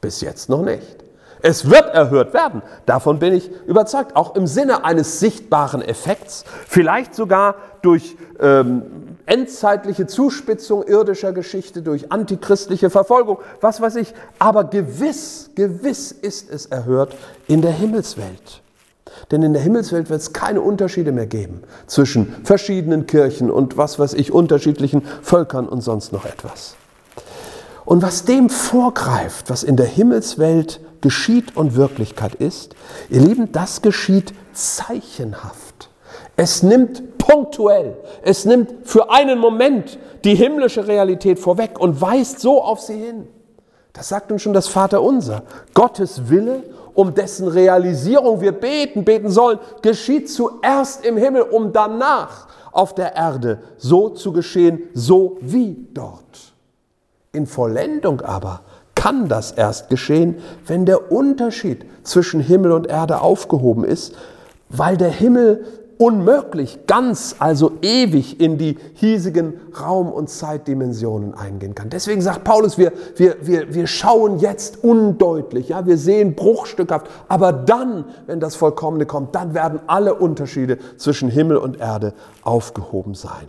Bis 0.00 0.20
jetzt 0.20 0.48
noch 0.48 0.62
nicht. 0.62 1.04
Es 1.42 1.70
wird 1.70 1.94
erhört 1.94 2.34
werden, 2.34 2.62
davon 2.86 3.20
bin 3.20 3.32
ich 3.32 3.50
überzeugt, 3.66 4.16
auch 4.16 4.34
im 4.34 4.48
Sinne 4.48 4.84
eines 4.84 5.20
sichtbaren 5.20 5.82
Effekts, 5.82 6.44
vielleicht 6.66 7.14
sogar 7.14 7.56
durch 7.82 8.16
ähm, 8.40 8.82
endzeitliche 9.26 10.08
Zuspitzung 10.08 10.82
irdischer 10.82 11.32
Geschichte, 11.32 11.82
durch 11.82 12.10
antichristliche 12.10 12.90
Verfolgung, 12.90 13.38
was 13.60 13.80
weiß 13.80 13.96
ich. 13.96 14.14
Aber 14.40 14.64
gewiss, 14.64 15.50
gewiss 15.54 16.10
ist 16.10 16.50
es 16.50 16.66
erhört 16.66 17.14
in 17.46 17.62
der 17.62 17.72
Himmelswelt. 17.72 18.62
Denn 19.30 19.42
in 19.42 19.52
der 19.52 19.62
Himmelswelt 19.62 20.10
wird 20.10 20.20
es 20.20 20.32
keine 20.32 20.60
Unterschiede 20.60 21.12
mehr 21.12 21.26
geben 21.26 21.62
zwischen 21.86 22.34
verschiedenen 22.44 23.06
Kirchen 23.06 23.50
und 23.50 23.76
was 23.76 23.98
weiß 23.98 24.14
ich, 24.14 24.32
unterschiedlichen 24.32 25.02
Völkern 25.22 25.68
und 25.68 25.80
sonst 25.80 26.12
noch 26.12 26.24
etwas. 26.24 26.76
Und 27.84 28.02
was 28.02 28.24
dem 28.24 28.50
vorgreift, 28.50 29.48
was 29.48 29.62
in 29.62 29.76
der 29.76 29.86
Himmelswelt 29.86 30.80
geschieht 31.00 31.56
und 31.56 31.76
Wirklichkeit 31.76 32.34
ist, 32.34 32.74
ihr 33.10 33.20
Lieben, 33.20 33.52
das 33.52 33.80
geschieht 33.80 34.34
zeichenhaft. 34.52 35.88
Es 36.36 36.62
nimmt 36.62 37.16
punktuell, 37.18 37.96
es 38.22 38.44
nimmt 38.44 38.74
für 38.84 39.10
einen 39.10 39.38
Moment 39.38 39.98
die 40.24 40.34
himmlische 40.34 40.86
Realität 40.86 41.38
vorweg 41.38 41.78
und 41.78 42.00
weist 42.00 42.40
so 42.40 42.62
auf 42.62 42.80
sie 42.80 42.96
hin. 42.98 43.28
Das 43.92 44.08
sagt 44.08 44.30
uns 44.30 44.42
schon 44.42 44.52
das 44.52 44.68
Vaterunser. 44.68 45.44
Gottes 45.72 46.28
Wille 46.28 46.64
um 46.96 47.14
dessen 47.14 47.46
Realisierung 47.46 48.40
wir 48.40 48.52
beten, 48.52 49.04
beten 49.04 49.30
sollen, 49.30 49.58
geschieht 49.82 50.30
zuerst 50.30 51.04
im 51.04 51.16
Himmel, 51.16 51.42
um 51.42 51.72
danach 51.72 52.48
auf 52.72 52.94
der 52.94 53.14
Erde 53.14 53.60
so 53.76 54.08
zu 54.08 54.32
geschehen, 54.32 54.82
so 54.94 55.36
wie 55.40 55.86
dort. 55.94 56.52
In 57.32 57.46
Vollendung 57.46 58.22
aber 58.22 58.62
kann 58.94 59.28
das 59.28 59.52
erst 59.52 59.90
geschehen, 59.90 60.38
wenn 60.66 60.86
der 60.86 61.12
Unterschied 61.12 61.84
zwischen 62.02 62.40
Himmel 62.40 62.72
und 62.72 62.86
Erde 62.86 63.20
aufgehoben 63.20 63.84
ist, 63.84 64.14
weil 64.70 64.96
der 64.96 65.10
Himmel 65.10 65.64
unmöglich, 65.98 66.86
ganz, 66.86 67.36
also 67.38 67.72
ewig 67.82 68.40
in 68.40 68.58
die 68.58 68.76
hiesigen 68.94 69.60
Raum- 69.80 70.12
und 70.12 70.28
Zeitdimensionen 70.28 71.34
eingehen 71.34 71.74
kann. 71.74 71.90
Deswegen 71.90 72.20
sagt 72.20 72.44
Paulus, 72.44 72.78
wir, 72.78 72.92
wir, 73.16 73.36
wir, 73.42 73.74
wir 73.74 73.86
schauen 73.86 74.38
jetzt 74.38 74.84
undeutlich, 74.84 75.70
ja, 75.70 75.86
wir 75.86 75.98
sehen 75.98 76.34
bruchstückhaft, 76.34 77.08
aber 77.28 77.52
dann, 77.52 78.04
wenn 78.26 78.40
das 78.40 78.56
Vollkommene 78.56 79.06
kommt, 79.06 79.34
dann 79.34 79.54
werden 79.54 79.80
alle 79.86 80.14
Unterschiede 80.14 80.78
zwischen 80.96 81.28
Himmel 81.28 81.56
und 81.56 81.80
Erde 81.80 82.14
aufgehoben 82.42 83.14
sein. 83.14 83.46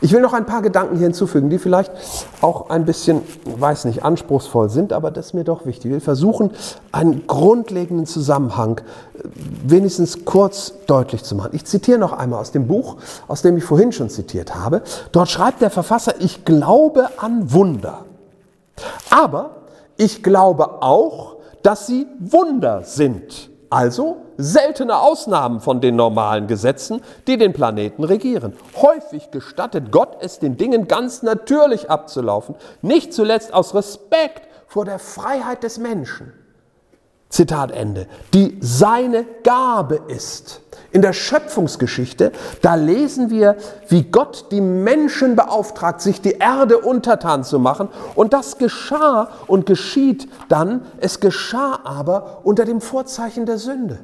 Ich 0.00 0.12
will 0.12 0.20
noch 0.20 0.32
ein 0.32 0.46
paar 0.46 0.62
Gedanken 0.62 0.96
hier 0.96 1.06
hinzufügen, 1.06 1.50
die 1.50 1.58
vielleicht 1.58 1.92
auch 2.40 2.70
ein 2.70 2.84
bisschen, 2.84 3.22
weiß 3.44 3.86
nicht, 3.86 4.04
anspruchsvoll 4.04 4.70
sind, 4.70 4.92
aber 4.92 5.10
das 5.10 5.26
ist 5.26 5.34
mir 5.34 5.44
doch 5.44 5.66
wichtig. 5.66 5.86
Ich 5.86 5.92
will 5.92 6.00
versuchen, 6.00 6.50
einen 6.92 7.26
grundlegenden 7.26 8.06
Zusammenhang 8.06 8.78
äh, 8.78 9.28
wenigstens 9.64 10.24
kurz 10.24 10.72
deutlich 10.86 11.24
zu 11.24 11.34
machen. 11.34 11.50
Ich 11.52 11.64
zitiere 11.64 11.98
noch 11.98 12.12
einmal 12.12 12.40
aus 12.40 12.52
dem 12.52 12.66
Buch, 12.66 12.96
aus 13.28 13.42
dem 13.42 13.56
ich 13.56 13.64
vorhin 13.64 13.92
schon 13.92 14.10
zitiert 14.10 14.54
habe. 14.54 14.82
Dort 15.12 15.28
schreibt 15.28 15.62
der 15.62 15.70
Verfasser, 15.70 16.14
ich 16.20 16.44
glaube 16.44 17.08
an 17.18 17.52
Wunder. 17.52 18.04
Aber 19.10 19.62
ich 19.96 20.22
glaube 20.22 20.82
auch, 20.82 21.36
dass 21.62 21.86
sie 21.86 22.06
Wunder 22.20 22.82
sind. 22.84 23.50
Also 23.76 24.16
seltene 24.38 24.98
Ausnahmen 24.98 25.60
von 25.60 25.82
den 25.82 25.96
normalen 25.96 26.46
Gesetzen, 26.46 27.02
die 27.26 27.36
den 27.36 27.52
Planeten 27.52 28.04
regieren. 28.04 28.54
Häufig 28.80 29.30
gestattet 29.30 29.92
Gott 29.92 30.16
es 30.22 30.38
den 30.38 30.56
Dingen 30.56 30.88
ganz 30.88 31.22
natürlich 31.22 31.90
abzulaufen, 31.90 32.54
nicht 32.80 33.12
zuletzt 33.12 33.52
aus 33.52 33.74
Respekt 33.74 34.48
vor 34.66 34.86
der 34.86 34.98
Freiheit 34.98 35.62
des 35.62 35.76
Menschen. 35.76 36.32
Zitat 37.36 37.70
Ende, 37.70 38.06
die 38.32 38.56
seine 38.62 39.26
Gabe 39.44 40.00
ist. 40.08 40.62
In 40.90 41.02
der 41.02 41.12
Schöpfungsgeschichte, 41.12 42.32
da 42.62 42.76
lesen 42.76 43.28
wir, 43.28 43.56
wie 43.88 44.04
Gott 44.04 44.46
die 44.52 44.62
Menschen 44.62 45.36
beauftragt, 45.36 46.00
sich 46.00 46.22
die 46.22 46.38
Erde 46.38 46.78
untertan 46.78 47.44
zu 47.44 47.58
machen. 47.58 47.90
Und 48.14 48.32
das 48.32 48.56
geschah 48.56 49.28
und 49.48 49.66
geschieht 49.66 50.28
dann, 50.48 50.86
es 50.98 51.20
geschah 51.20 51.80
aber 51.84 52.40
unter 52.44 52.64
dem 52.64 52.80
Vorzeichen 52.80 53.44
der 53.44 53.58
Sünde. 53.58 53.98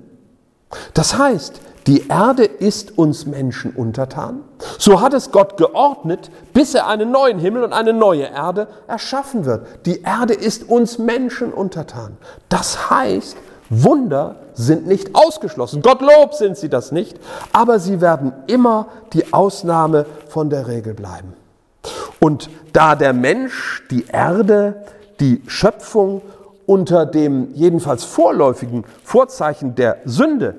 Das 0.94 1.18
heißt, 1.18 1.60
die 1.86 2.06
Erde 2.08 2.44
ist 2.44 2.96
uns 2.96 3.26
Menschen 3.26 3.72
untertan. 3.72 4.42
So 4.78 5.00
hat 5.00 5.14
es 5.14 5.32
Gott 5.32 5.56
geordnet, 5.56 6.30
bis 6.52 6.74
er 6.74 6.86
einen 6.86 7.10
neuen 7.10 7.38
Himmel 7.38 7.64
und 7.64 7.72
eine 7.72 7.92
neue 7.92 8.24
Erde 8.24 8.68
erschaffen 8.86 9.44
wird. 9.44 9.66
Die 9.86 10.02
Erde 10.02 10.34
ist 10.34 10.68
uns 10.68 10.98
Menschen 10.98 11.52
untertan. 11.52 12.16
Das 12.48 12.90
heißt, 12.90 13.36
Wunder 13.68 14.36
sind 14.54 14.86
nicht 14.86 15.14
ausgeschlossen. 15.14 15.82
Gottlob 15.82 16.34
sind 16.34 16.56
sie 16.56 16.68
das 16.68 16.92
nicht, 16.92 17.18
aber 17.52 17.78
sie 17.80 18.00
werden 18.00 18.32
immer 18.46 18.86
die 19.12 19.32
Ausnahme 19.32 20.06
von 20.28 20.50
der 20.50 20.68
Regel 20.68 20.94
bleiben. 20.94 21.34
Und 22.20 22.50
da 22.72 22.94
der 22.94 23.12
Mensch 23.12 23.82
die 23.90 24.06
Erde, 24.06 24.84
die 25.18 25.42
Schöpfung 25.46 26.22
unter 26.66 27.06
dem 27.06 27.52
jedenfalls 27.54 28.04
vorläufigen 28.04 28.84
Vorzeichen 29.04 29.74
der 29.74 29.98
Sünde 30.04 30.54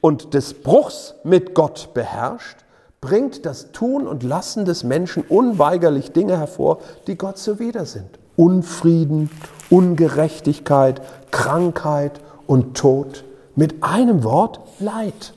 und 0.00 0.34
des 0.34 0.54
Bruchs 0.54 1.14
mit 1.24 1.54
Gott 1.54 1.90
beherrscht, 1.94 2.58
bringt 3.00 3.46
das 3.46 3.72
Tun 3.72 4.06
und 4.06 4.22
Lassen 4.22 4.64
des 4.64 4.84
Menschen 4.84 5.24
unweigerlich 5.28 6.12
Dinge 6.12 6.38
hervor, 6.38 6.78
die 7.06 7.16
Gott 7.16 7.38
zuwider 7.38 7.86
sind. 7.86 8.18
Unfrieden, 8.36 9.30
Ungerechtigkeit, 9.70 11.02
Krankheit 11.30 12.20
und 12.46 12.76
Tod. 12.76 13.24
Mit 13.56 13.82
einem 13.82 14.22
Wort 14.22 14.60
Leid. 14.78 15.34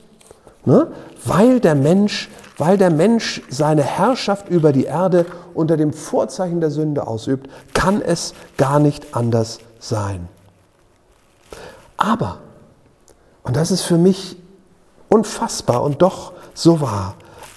Ne? 0.64 0.88
Weil 1.24 1.60
der 1.60 1.74
Mensch 1.74 2.30
weil 2.56 2.78
der 2.78 2.90
Mensch 2.90 3.42
seine 3.48 3.82
Herrschaft 3.82 4.48
über 4.48 4.72
die 4.72 4.84
Erde 4.84 5.26
unter 5.54 5.76
dem 5.76 5.92
Vorzeichen 5.92 6.60
der 6.60 6.70
Sünde 6.70 7.06
ausübt, 7.06 7.50
kann 7.72 8.00
es 8.00 8.34
gar 8.56 8.78
nicht 8.78 9.14
anders 9.14 9.58
sein. 9.80 10.28
Aber, 11.96 12.38
und 13.42 13.56
das 13.56 13.70
ist 13.70 13.82
für 13.82 13.98
mich 13.98 14.36
unfassbar 15.08 15.82
und 15.82 16.02
doch 16.02 16.32
so 16.54 16.80
wahr, 16.80 17.14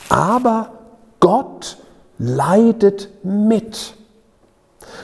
aber 0.09 0.71
Gott 1.19 1.77
leidet 2.17 3.09
mit. 3.23 3.93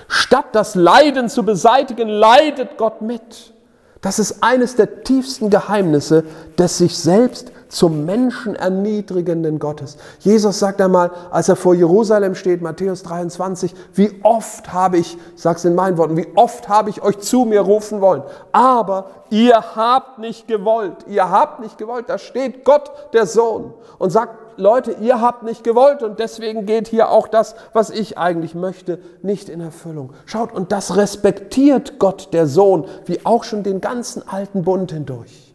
Statt 0.08 0.46
das 0.54 0.76
Leiden 0.76 1.30
zu 1.30 1.44
beseitigen, 1.44 2.08
leidet 2.08 2.78
Gott 2.78 3.02
mit. 3.02 3.54
Das 4.02 4.20
ist 4.20 4.44
eines 4.44 4.76
der 4.76 5.04
tiefsten 5.04 5.50
Geheimnisse 5.50 6.24
des 6.58 6.78
sich 6.78 6.98
selbst 6.98 7.52
zum 7.74 8.06
Menschen 8.06 8.56
erniedrigenden 8.56 9.58
Gottes. 9.60 9.98
Jesus 10.20 10.60
sagt 10.60 10.80
einmal, 10.80 11.12
als 11.32 11.50
er 11.50 11.56
vor 11.56 11.74
Jerusalem 11.74 12.36
steht, 12.36 12.62
Matthäus 12.62 13.04
23, 13.04 13.74
wie 13.94 14.20
oft 14.22 14.72
habe 14.72 14.98
ich, 14.98 15.18
sag's 15.36 15.66
in 15.66 15.76
meinen 15.76 15.98
Worten, 15.98 16.16
wie 16.16 16.28
oft 16.36 16.70
habe 16.70 16.92
ich 16.92 17.02
euch 17.02 17.20
zu 17.20 17.46
mir 17.46 17.62
rufen 17.62 18.00
wollen, 18.00 18.24
aber 18.52 19.10
ihr 19.32 19.76
habt 19.76 20.20
nicht 20.20 20.48
gewollt, 20.48 20.98
ihr 21.08 21.30
habt 21.30 21.62
nicht 21.62 21.78
gewollt, 21.78 22.06
da 22.08 22.20
steht 22.20 22.64
Gott, 22.64 22.92
der 23.14 23.26
Sohn, 23.26 23.74
und 23.98 24.12
sagt, 24.12 24.38
Leute, 24.56 24.92
ihr 25.02 25.20
habt 25.20 25.42
nicht 25.42 25.64
gewollt 25.64 26.04
und 26.04 26.20
deswegen 26.20 26.68
geht 26.68 26.88
hier 26.88 27.10
auch 27.10 27.28
das, 27.28 27.56
was 27.74 27.90
ich 27.90 28.20
eigentlich 28.20 28.54
möchte, 28.54 29.00
nicht 29.24 29.50
in 29.50 29.62
Erfüllung. 29.62 30.14
Schaut, 30.28 30.54
und 30.54 30.72
das 30.72 30.96
respektiert 30.96 31.98
Gott, 31.98 32.30
der 32.34 32.46
Sohn, 32.46 32.86
wie 33.06 33.26
auch 33.26 33.44
schon 33.44 33.64
den 33.64 33.82
ganzen 33.82 34.28
alten 34.28 34.64
Bund 34.64 34.92
hindurch. 34.92 35.53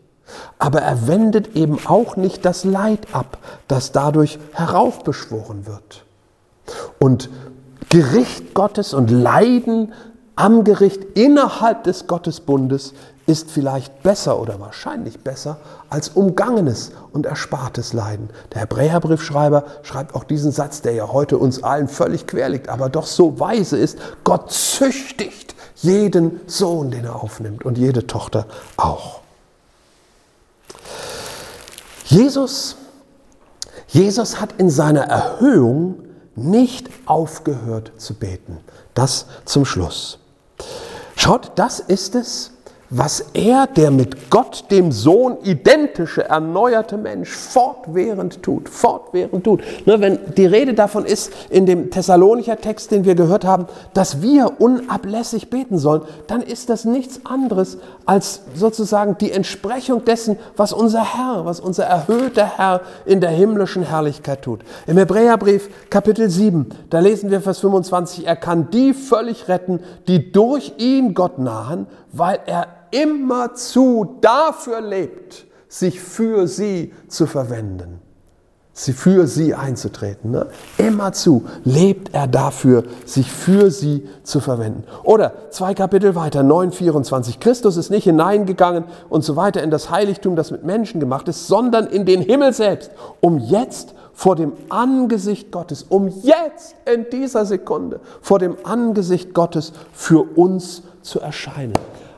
Aber 0.59 0.81
er 0.81 1.07
wendet 1.07 1.57
eben 1.57 1.79
auch 1.87 2.17
nicht 2.17 2.45
das 2.45 2.65
Leid 2.65 3.09
ab, 3.13 3.39
das 3.69 3.93
dadurch 3.93 4.39
heraufbeschworen 4.53 5.67
wird. 5.67 6.05
Und 6.99 7.31
Gericht 7.91 8.55
Gottes 8.55 8.93
und 8.93 9.11
Leiden 9.11 9.93
am 10.37 10.63
Gericht 10.65 11.03
innerhalb 11.15 11.85
des 11.85 12.07
Gottesbundes 12.07 12.93
ist 13.27 13.51
vielleicht 13.51 14.03
besser 14.03 14.41
oder 14.41 14.59
wahrscheinlich 14.59 15.21
besser 15.21 15.59
als 15.91 16.09
umgangenes 16.09 16.93
und 17.13 17.27
erspartes 17.27 17.93
Leiden. 17.93 18.31
Der 18.55 18.63
Hebräerbriefschreiber 18.63 19.65
schreibt 19.83 20.15
auch 20.15 20.25
diesen 20.25 20.51
Satz, 20.51 20.81
der 20.81 20.93
ja 20.93 21.13
heute 21.13 21.37
uns 21.37 21.63
allen 21.63 21.89
völlig 21.89 22.27
quer 22.27 22.49
liegt, 22.49 22.69
aber 22.71 22.89
doch 22.89 23.07
so 23.07 23.39
weise 23.39 23.77
ist, 23.77 23.99
Gott 24.25 24.51
züchtigt 24.51 25.55
jeden 25.77 26.41
Sohn, 26.47 26.91
den 26.91 27.05
er 27.05 27.17
aufnimmt 27.17 27.65
und 27.65 27.77
jede 27.77 28.07
Tochter 28.07 28.47
auch. 28.77 29.18
Jesus, 32.09 32.77
Jesus 33.89 34.41
hat 34.41 34.55
in 34.59 34.71
seiner 34.71 35.03
Erhöhung 35.03 36.05
nicht 36.35 36.89
aufgehört 37.05 37.93
zu 37.99 38.15
beten. 38.15 38.61
Das 38.95 39.27
zum 39.45 39.67
Schluss. 39.67 40.19
Schaut, 41.17 41.53
das 41.57 41.81
ist 41.81 42.15
es, 42.15 42.53
was 42.91 43.21
er, 43.35 43.67
der 43.67 43.91
mit 43.91 44.31
Gott, 44.31 44.65
dem 44.71 44.93
Sohn, 44.93 45.37
identische, 45.43 46.25
erneuerte 46.25 46.97
Mensch, 46.97 47.29
fortwährend 47.29 48.43
tut, 48.43 48.69
fortwährend 48.69 49.45
tut. 49.45 49.63
Ne, 49.87 50.01
wenn 50.01 50.19
die 50.37 50.47
Rede 50.47 50.73
davon 50.73 51.05
ist, 51.05 51.33
in 51.51 51.67
dem 51.67 51.91
Thessalonicher 51.91 52.57
Text, 52.57 52.91
den 52.91 53.05
wir 53.05 53.15
gehört 53.15 53.45
haben, 53.45 53.67
dass 53.93 54.23
wir 54.23 54.61
unablässig 54.61 55.51
beten 55.51 55.77
sollen, 55.77 56.03
dann 56.29 56.41
ist 56.41 56.71
das 56.71 56.87
nichts 56.87 57.21
anderes 57.25 57.79
als 58.07 58.43
sozusagen 58.55 59.19
die 59.19 59.33
Entsprechung 59.33 60.05
dessen, 60.07 60.39
was 60.57 60.73
unser 60.73 61.15
Herr, 61.15 61.45
was 61.45 61.61
unser 61.61 61.85
erhöhter 61.85 62.57
Herr 62.57 62.81
in 63.05 63.21
der 63.21 63.31
himmlischen 63.31 63.83
Herrlichkeit 63.83 64.43
tut. 64.43 64.61
Im 64.87 64.97
Hebräerbrief 64.97 65.69
Kapitel 65.91 66.31
7, 66.31 66.71
da 66.89 67.01
lesen 67.01 67.31
wir 67.31 67.43
Vers 67.43 67.59
25, 67.59 68.27
er 68.27 68.37
kann 68.37 68.71
die 68.71 68.95
völlig 68.95 69.49
retten, 69.49 69.81
die 70.07 70.33
durch 70.33 70.73
ihn 70.79 71.13
Gott 71.13 71.39
nahen, 71.39 71.87
weil 72.13 72.41
er 72.47 72.78
immerzu 72.91 74.17
dafür 74.21 74.81
lebt, 74.81 75.47
sich 75.69 76.01
für 76.01 76.47
sie 76.47 76.93
zu 77.09 77.27
verwenden, 77.27 78.01
sie 78.73 78.93
für 78.93 79.27
sie 79.27 79.55
einzutreten. 79.55 80.31
Ne? 80.31 80.47
Immerzu 80.79 81.45
lebt 81.65 82.15
er 82.15 82.27
dafür, 82.27 82.85
sich 83.05 83.31
für 83.31 83.71
sie 83.71 84.09
zu 84.23 84.41
verwenden. 84.41 84.85
Oder 85.05 85.51
zwei 85.51 85.75
Kapitel 85.75 86.15
weiter, 86.15 86.41
9,24. 86.41 87.39
Christus 87.39 87.77
ist 87.77 87.91
nicht 87.91 88.05
hineingegangen 88.05 88.85
und 89.09 89.23
so 89.23 89.37
weiter 89.37 89.63
in 89.63 89.71
das 89.71 89.91
Heiligtum, 89.91 90.37
das 90.37 90.51
mit 90.51 90.65
Menschen 90.65 91.01
gemacht 91.01 91.29
ist, 91.29 91.47
sondern 91.47 91.87
in 91.87 92.07
den 92.07 92.23
Himmel 92.23 92.53
selbst, 92.53 92.91
um 93.21 93.39
jetzt 93.39 93.95
vor 94.15 94.35
dem 94.35 94.55
Angesicht 94.69 95.53
Gottes, 95.53 95.85
um 95.89 96.09
jetzt 96.09 96.75
in 96.93 97.07
dieser 97.11 97.47
Sekunde 97.47 98.01
vor 98.21 98.41
dem 98.41 98.57
Angesicht 98.65 99.33
Gottes 99.33 99.73
für 99.93 100.23
uns 100.37 100.83
zu 101.03 101.21
erscheinen. 101.21 101.75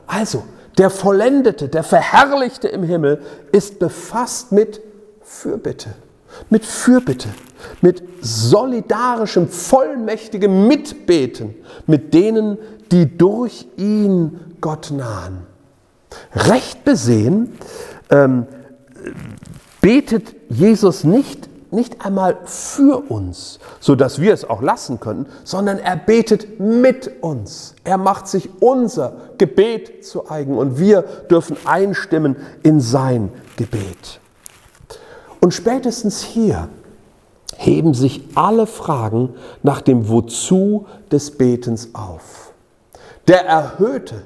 Also, 0.07 0.43
der 0.77 0.89
Vollendete, 0.89 1.67
der 1.67 1.83
Verherrlichte 1.83 2.67
im 2.67 2.83
Himmel 2.83 3.21
ist 3.51 3.79
befasst 3.79 4.51
mit 4.51 4.81
Fürbitte, 5.21 5.89
mit 6.49 6.65
Fürbitte, 6.65 7.29
mit 7.81 8.01
solidarischem, 8.21 9.47
vollmächtigem 9.47 10.67
Mitbeten 10.67 11.55
mit 11.87 12.13
denen, 12.13 12.57
die 12.91 13.17
durch 13.17 13.67
ihn 13.77 14.39
Gott 14.61 14.91
nahen. 14.91 15.45
Recht 16.35 16.83
besehen 16.83 17.57
ähm, 18.09 18.45
betet 19.81 20.35
Jesus 20.49 21.03
nicht 21.03 21.49
nicht 21.71 22.05
einmal 22.05 22.37
für 22.45 23.09
uns, 23.09 23.59
so 23.79 23.95
dass 23.95 24.19
wir 24.19 24.33
es 24.33 24.49
auch 24.49 24.61
lassen 24.61 24.99
können, 24.99 25.25
sondern 25.43 25.79
er 25.79 25.95
betet 25.95 26.59
mit 26.59 27.11
uns. 27.21 27.75
Er 27.83 27.97
macht 27.97 28.27
sich 28.27 28.49
unser 28.61 29.13
Gebet 29.37 30.05
zu 30.05 30.29
eigen 30.29 30.57
und 30.57 30.79
wir 30.79 31.03
dürfen 31.29 31.57
einstimmen 31.65 32.35
in 32.63 32.79
sein 32.79 33.31
Gebet. 33.55 34.19
Und 35.39 35.53
spätestens 35.53 36.21
hier, 36.21 36.69
heben 37.57 37.93
sich 37.93 38.23
alle 38.35 38.65
Fragen 38.65 39.35
nach 39.61 39.81
dem 39.81 40.09
Wozu 40.09 40.87
des 41.11 41.37
Betens 41.37 41.89
auf. 41.93 42.53
Der 43.27 43.45
Erhöhte, 43.45 44.23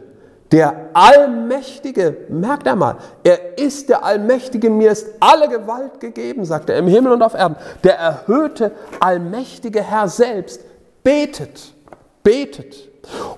der 0.51 0.89
Allmächtige, 0.93 2.17
merkt 2.29 2.67
einmal, 2.67 2.97
er 3.23 3.57
ist 3.57 3.89
der 3.89 4.05
Allmächtige, 4.05 4.69
mir 4.69 4.91
ist 4.91 5.07
alle 5.19 5.49
Gewalt 5.49 5.99
gegeben, 5.99 6.45
sagt 6.45 6.69
er 6.69 6.77
im 6.77 6.87
Himmel 6.87 7.13
und 7.13 7.23
auf 7.23 7.33
Erden. 7.33 7.55
Der 7.83 7.97
erhöhte, 7.97 8.71
allmächtige 8.99 9.81
Herr 9.81 10.07
selbst 10.07 10.61
betet, 11.03 11.73
betet. 12.23 12.89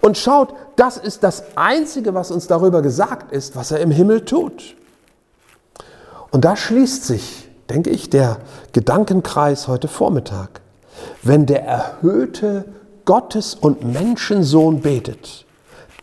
Und 0.02 0.18
schaut, 0.18 0.54
das 0.76 0.98
ist 0.98 1.24
das 1.24 1.44
Einzige, 1.56 2.14
was 2.14 2.30
uns 2.32 2.48
darüber 2.48 2.82
gesagt 2.82 3.32
ist, 3.32 3.56
was 3.56 3.72
er 3.72 3.80
im 3.80 3.92
Himmel 3.92 4.26
tut. 4.26 4.76
Und 6.32 6.46
da 6.46 6.56
schließt 6.56 7.06
sich, 7.06 7.50
denke 7.70 7.90
ich, 7.90 8.10
der 8.10 8.38
Gedankenkreis 8.74 9.68
heute 9.68 9.88
Vormittag. 9.88 10.62
Wenn 11.24 11.46
der 11.46 11.64
erhöhte 11.64 12.66
Gottes- 13.06 13.56
und 13.56 13.84
Menschensohn 13.84 14.82
betet, 14.82 15.47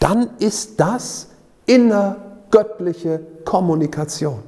dann 0.05 0.37
ist 0.39 0.79
das 0.81 1.29
innergöttliche 1.65 3.23
Kommunikation, 3.47 4.43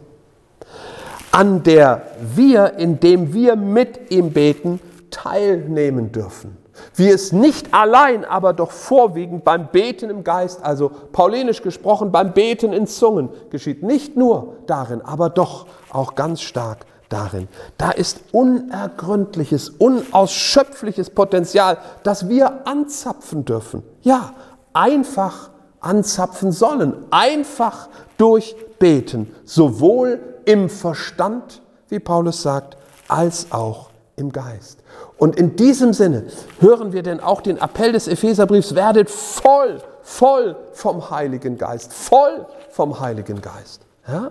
an 1.32 1.62
der 1.62 2.02
wir, 2.34 2.74
indem 2.74 3.32
wir 3.32 3.56
mit 3.56 4.10
ihm 4.10 4.34
beten, 4.34 4.80
teilnehmen 5.10 6.12
dürfen. 6.12 6.58
Wie 6.94 7.08
es 7.08 7.32
nicht 7.32 7.72
allein, 7.72 8.26
aber 8.26 8.52
doch 8.52 8.70
vorwiegend 8.70 9.44
beim 9.44 9.68
Beten 9.68 10.10
im 10.10 10.24
Geist, 10.24 10.62
also 10.62 10.90
paulinisch 11.12 11.62
gesprochen, 11.62 12.12
beim 12.12 12.34
Beten 12.34 12.74
in 12.74 12.86
Zungen 12.86 13.30
geschieht. 13.48 13.82
Nicht 13.82 14.14
nur 14.14 14.56
darin, 14.66 15.00
aber 15.00 15.30
doch 15.30 15.68
auch 15.90 16.16
ganz 16.16 16.42
stark 16.42 16.84
darin. 17.08 17.48
Da 17.78 17.92
ist 17.92 18.20
unergründliches, 18.32 19.70
unausschöpfliches 19.70 21.08
Potenzial, 21.08 21.78
das 22.02 22.28
wir 22.28 22.66
anzapfen 22.66 23.46
dürfen. 23.46 23.82
Ja, 24.02 24.34
einfach 24.76 25.50
anzapfen 25.80 26.52
sollen, 26.52 26.94
einfach 27.10 27.88
durchbeten, 28.18 29.34
sowohl 29.44 30.20
im 30.44 30.68
Verstand, 30.68 31.62
wie 31.88 31.98
Paulus 31.98 32.42
sagt, 32.42 32.76
als 33.08 33.50
auch 33.50 33.90
im 34.16 34.32
Geist. 34.32 34.80
Und 35.18 35.36
in 35.36 35.56
diesem 35.56 35.92
Sinne 35.92 36.26
hören 36.60 36.92
wir 36.92 37.02
denn 37.02 37.20
auch 37.20 37.40
den 37.40 37.58
Appell 37.58 37.92
des 37.92 38.06
Epheserbriefs, 38.06 38.74
werdet 38.74 39.10
voll, 39.10 39.78
voll 40.02 40.56
vom 40.72 41.10
Heiligen 41.10 41.56
Geist, 41.56 41.92
voll 41.92 42.46
vom 42.70 43.00
Heiligen 43.00 43.40
Geist. 43.40 43.80
Ja? 44.06 44.30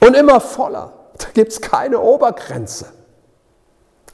Und 0.00 0.16
immer 0.16 0.40
voller. 0.40 0.92
Da 1.18 1.26
gibt 1.34 1.52
es 1.52 1.60
keine 1.60 2.00
Obergrenze. 2.00 2.86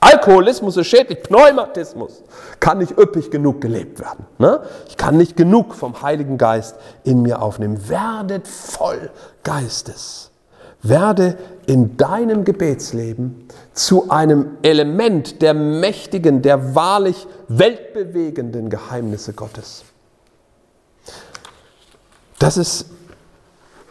Alkoholismus 0.00 0.76
ist 0.76 0.86
schädlich, 0.86 1.22
Pneumatismus 1.22 2.22
kann 2.60 2.78
nicht 2.78 2.96
üppig 2.96 3.30
genug 3.30 3.60
gelebt 3.60 3.98
werden. 3.98 4.26
Ne? 4.38 4.60
Ich 4.88 4.96
kann 4.96 5.16
nicht 5.16 5.36
genug 5.36 5.74
vom 5.74 6.02
Heiligen 6.02 6.38
Geist 6.38 6.76
in 7.02 7.22
mir 7.22 7.42
aufnehmen. 7.42 7.88
Werdet 7.88 8.46
voll 8.46 9.10
Geistes. 9.42 10.30
Werde 10.82 11.36
in 11.66 11.96
deinem 11.96 12.44
Gebetsleben 12.44 13.48
zu 13.72 14.10
einem 14.10 14.58
Element 14.62 15.42
der 15.42 15.52
mächtigen, 15.52 16.42
der 16.42 16.76
wahrlich 16.76 17.26
weltbewegenden 17.48 18.70
Geheimnisse 18.70 19.32
Gottes. 19.32 19.84
Das 22.38 22.56
ist, 22.56 22.86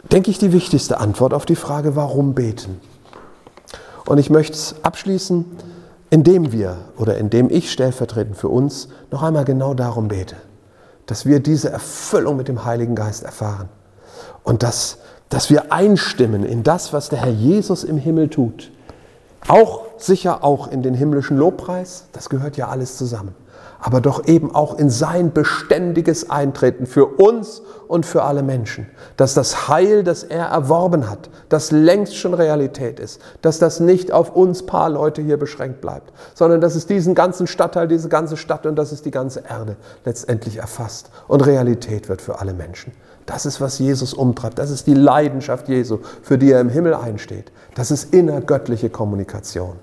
denke 0.09 0.31
ich, 0.31 0.37
die 0.37 0.53
wichtigste 0.53 1.01
Antwort 1.01 1.33
auf 1.33 1.45
die 1.45 1.57
Frage, 1.57 1.97
warum 1.97 2.33
beten. 2.33 2.79
Und 4.05 4.19
ich 4.19 4.29
möchte 4.29 4.53
es 4.53 4.75
abschließen, 4.83 5.45
indem 6.09 6.51
wir 6.51 6.77
oder 6.97 7.17
indem 7.17 7.49
ich 7.49 7.71
stellvertretend 7.71 8.37
für 8.37 8.49
uns 8.49 8.89
noch 9.11 9.23
einmal 9.23 9.45
genau 9.45 9.73
darum 9.73 10.07
bete, 10.07 10.35
dass 11.05 11.25
wir 11.25 11.39
diese 11.39 11.69
Erfüllung 11.69 12.37
mit 12.37 12.47
dem 12.47 12.65
Heiligen 12.65 12.95
Geist 12.95 13.23
erfahren 13.23 13.69
und 14.43 14.63
dass, 14.63 14.99
dass 15.29 15.49
wir 15.49 15.71
einstimmen 15.71 16.43
in 16.43 16.63
das, 16.63 16.93
was 16.93 17.09
der 17.09 17.19
Herr 17.19 17.31
Jesus 17.31 17.83
im 17.83 17.97
Himmel 17.97 18.29
tut. 18.29 18.71
Auch 19.47 19.83
sicher 19.97 20.43
auch 20.43 20.67
in 20.67 20.83
den 20.83 20.93
himmlischen 20.93 21.37
Lobpreis, 21.37 22.05
das 22.11 22.29
gehört 22.29 22.57
ja 22.57 22.67
alles 22.67 22.97
zusammen 22.97 23.35
aber 23.79 24.01
doch 24.01 24.27
eben 24.27 24.53
auch 24.53 24.77
in 24.77 24.89
sein 24.89 25.31
beständiges 25.31 26.29
Eintreten 26.29 26.85
für 26.85 27.05
uns 27.05 27.61
und 27.87 28.05
für 28.05 28.23
alle 28.23 28.43
Menschen. 28.43 28.87
Dass 29.17 29.33
das 29.33 29.67
Heil, 29.67 30.03
das 30.03 30.23
er 30.23 30.45
erworben 30.47 31.09
hat, 31.09 31.29
das 31.49 31.71
längst 31.71 32.15
schon 32.15 32.33
Realität 32.33 32.99
ist, 32.99 33.21
dass 33.41 33.59
das 33.59 33.79
nicht 33.79 34.11
auf 34.11 34.35
uns 34.35 34.65
paar 34.65 34.89
Leute 34.89 35.21
hier 35.21 35.37
beschränkt 35.37 35.81
bleibt, 35.81 36.11
sondern 36.33 36.61
dass 36.61 36.75
es 36.75 36.85
diesen 36.85 37.15
ganzen 37.15 37.47
Stadtteil, 37.47 37.87
diese 37.87 38.09
ganze 38.09 38.37
Stadt 38.37 38.65
und 38.65 38.75
dass 38.75 38.91
es 38.91 39.01
die 39.01 39.11
ganze 39.11 39.43
Erde 39.47 39.77
letztendlich 40.05 40.57
erfasst 40.57 41.09
und 41.27 41.45
Realität 41.45 42.09
wird 42.09 42.21
für 42.21 42.39
alle 42.39 42.53
Menschen. 42.53 42.93
Das 43.25 43.45
ist, 43.45 43.59
was 43.59 43.77
Jesus 43.77 44.13
umtreibt. 44.13 44.57
Das 44.57 44.71
ist 44.71 44.87
die 44.87 44.93
Leidenschaft 44.93 45.67
Jesu, 45.67 45.99
für 46.23 46.37
die 46.37 46.51
er 46.51 46.61
im 46.61 46.69
Himmel 46.69 46.93
einsteht. 46.93 47.51
Das 47.75 47.91
ist 47.91 48.13
innergöttliche 48.13 48.89
Kommunikation. 48.89 49.75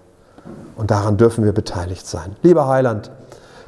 Und 0.77 0.91
daran 0.91 1.17
dürfen 1.17 1.45
wir 1.45 1.53
beteiligt 1.53 2.07
sein. 2.07 2.37
Lieber 2.43 2.69
Heiland, 2.69 3.11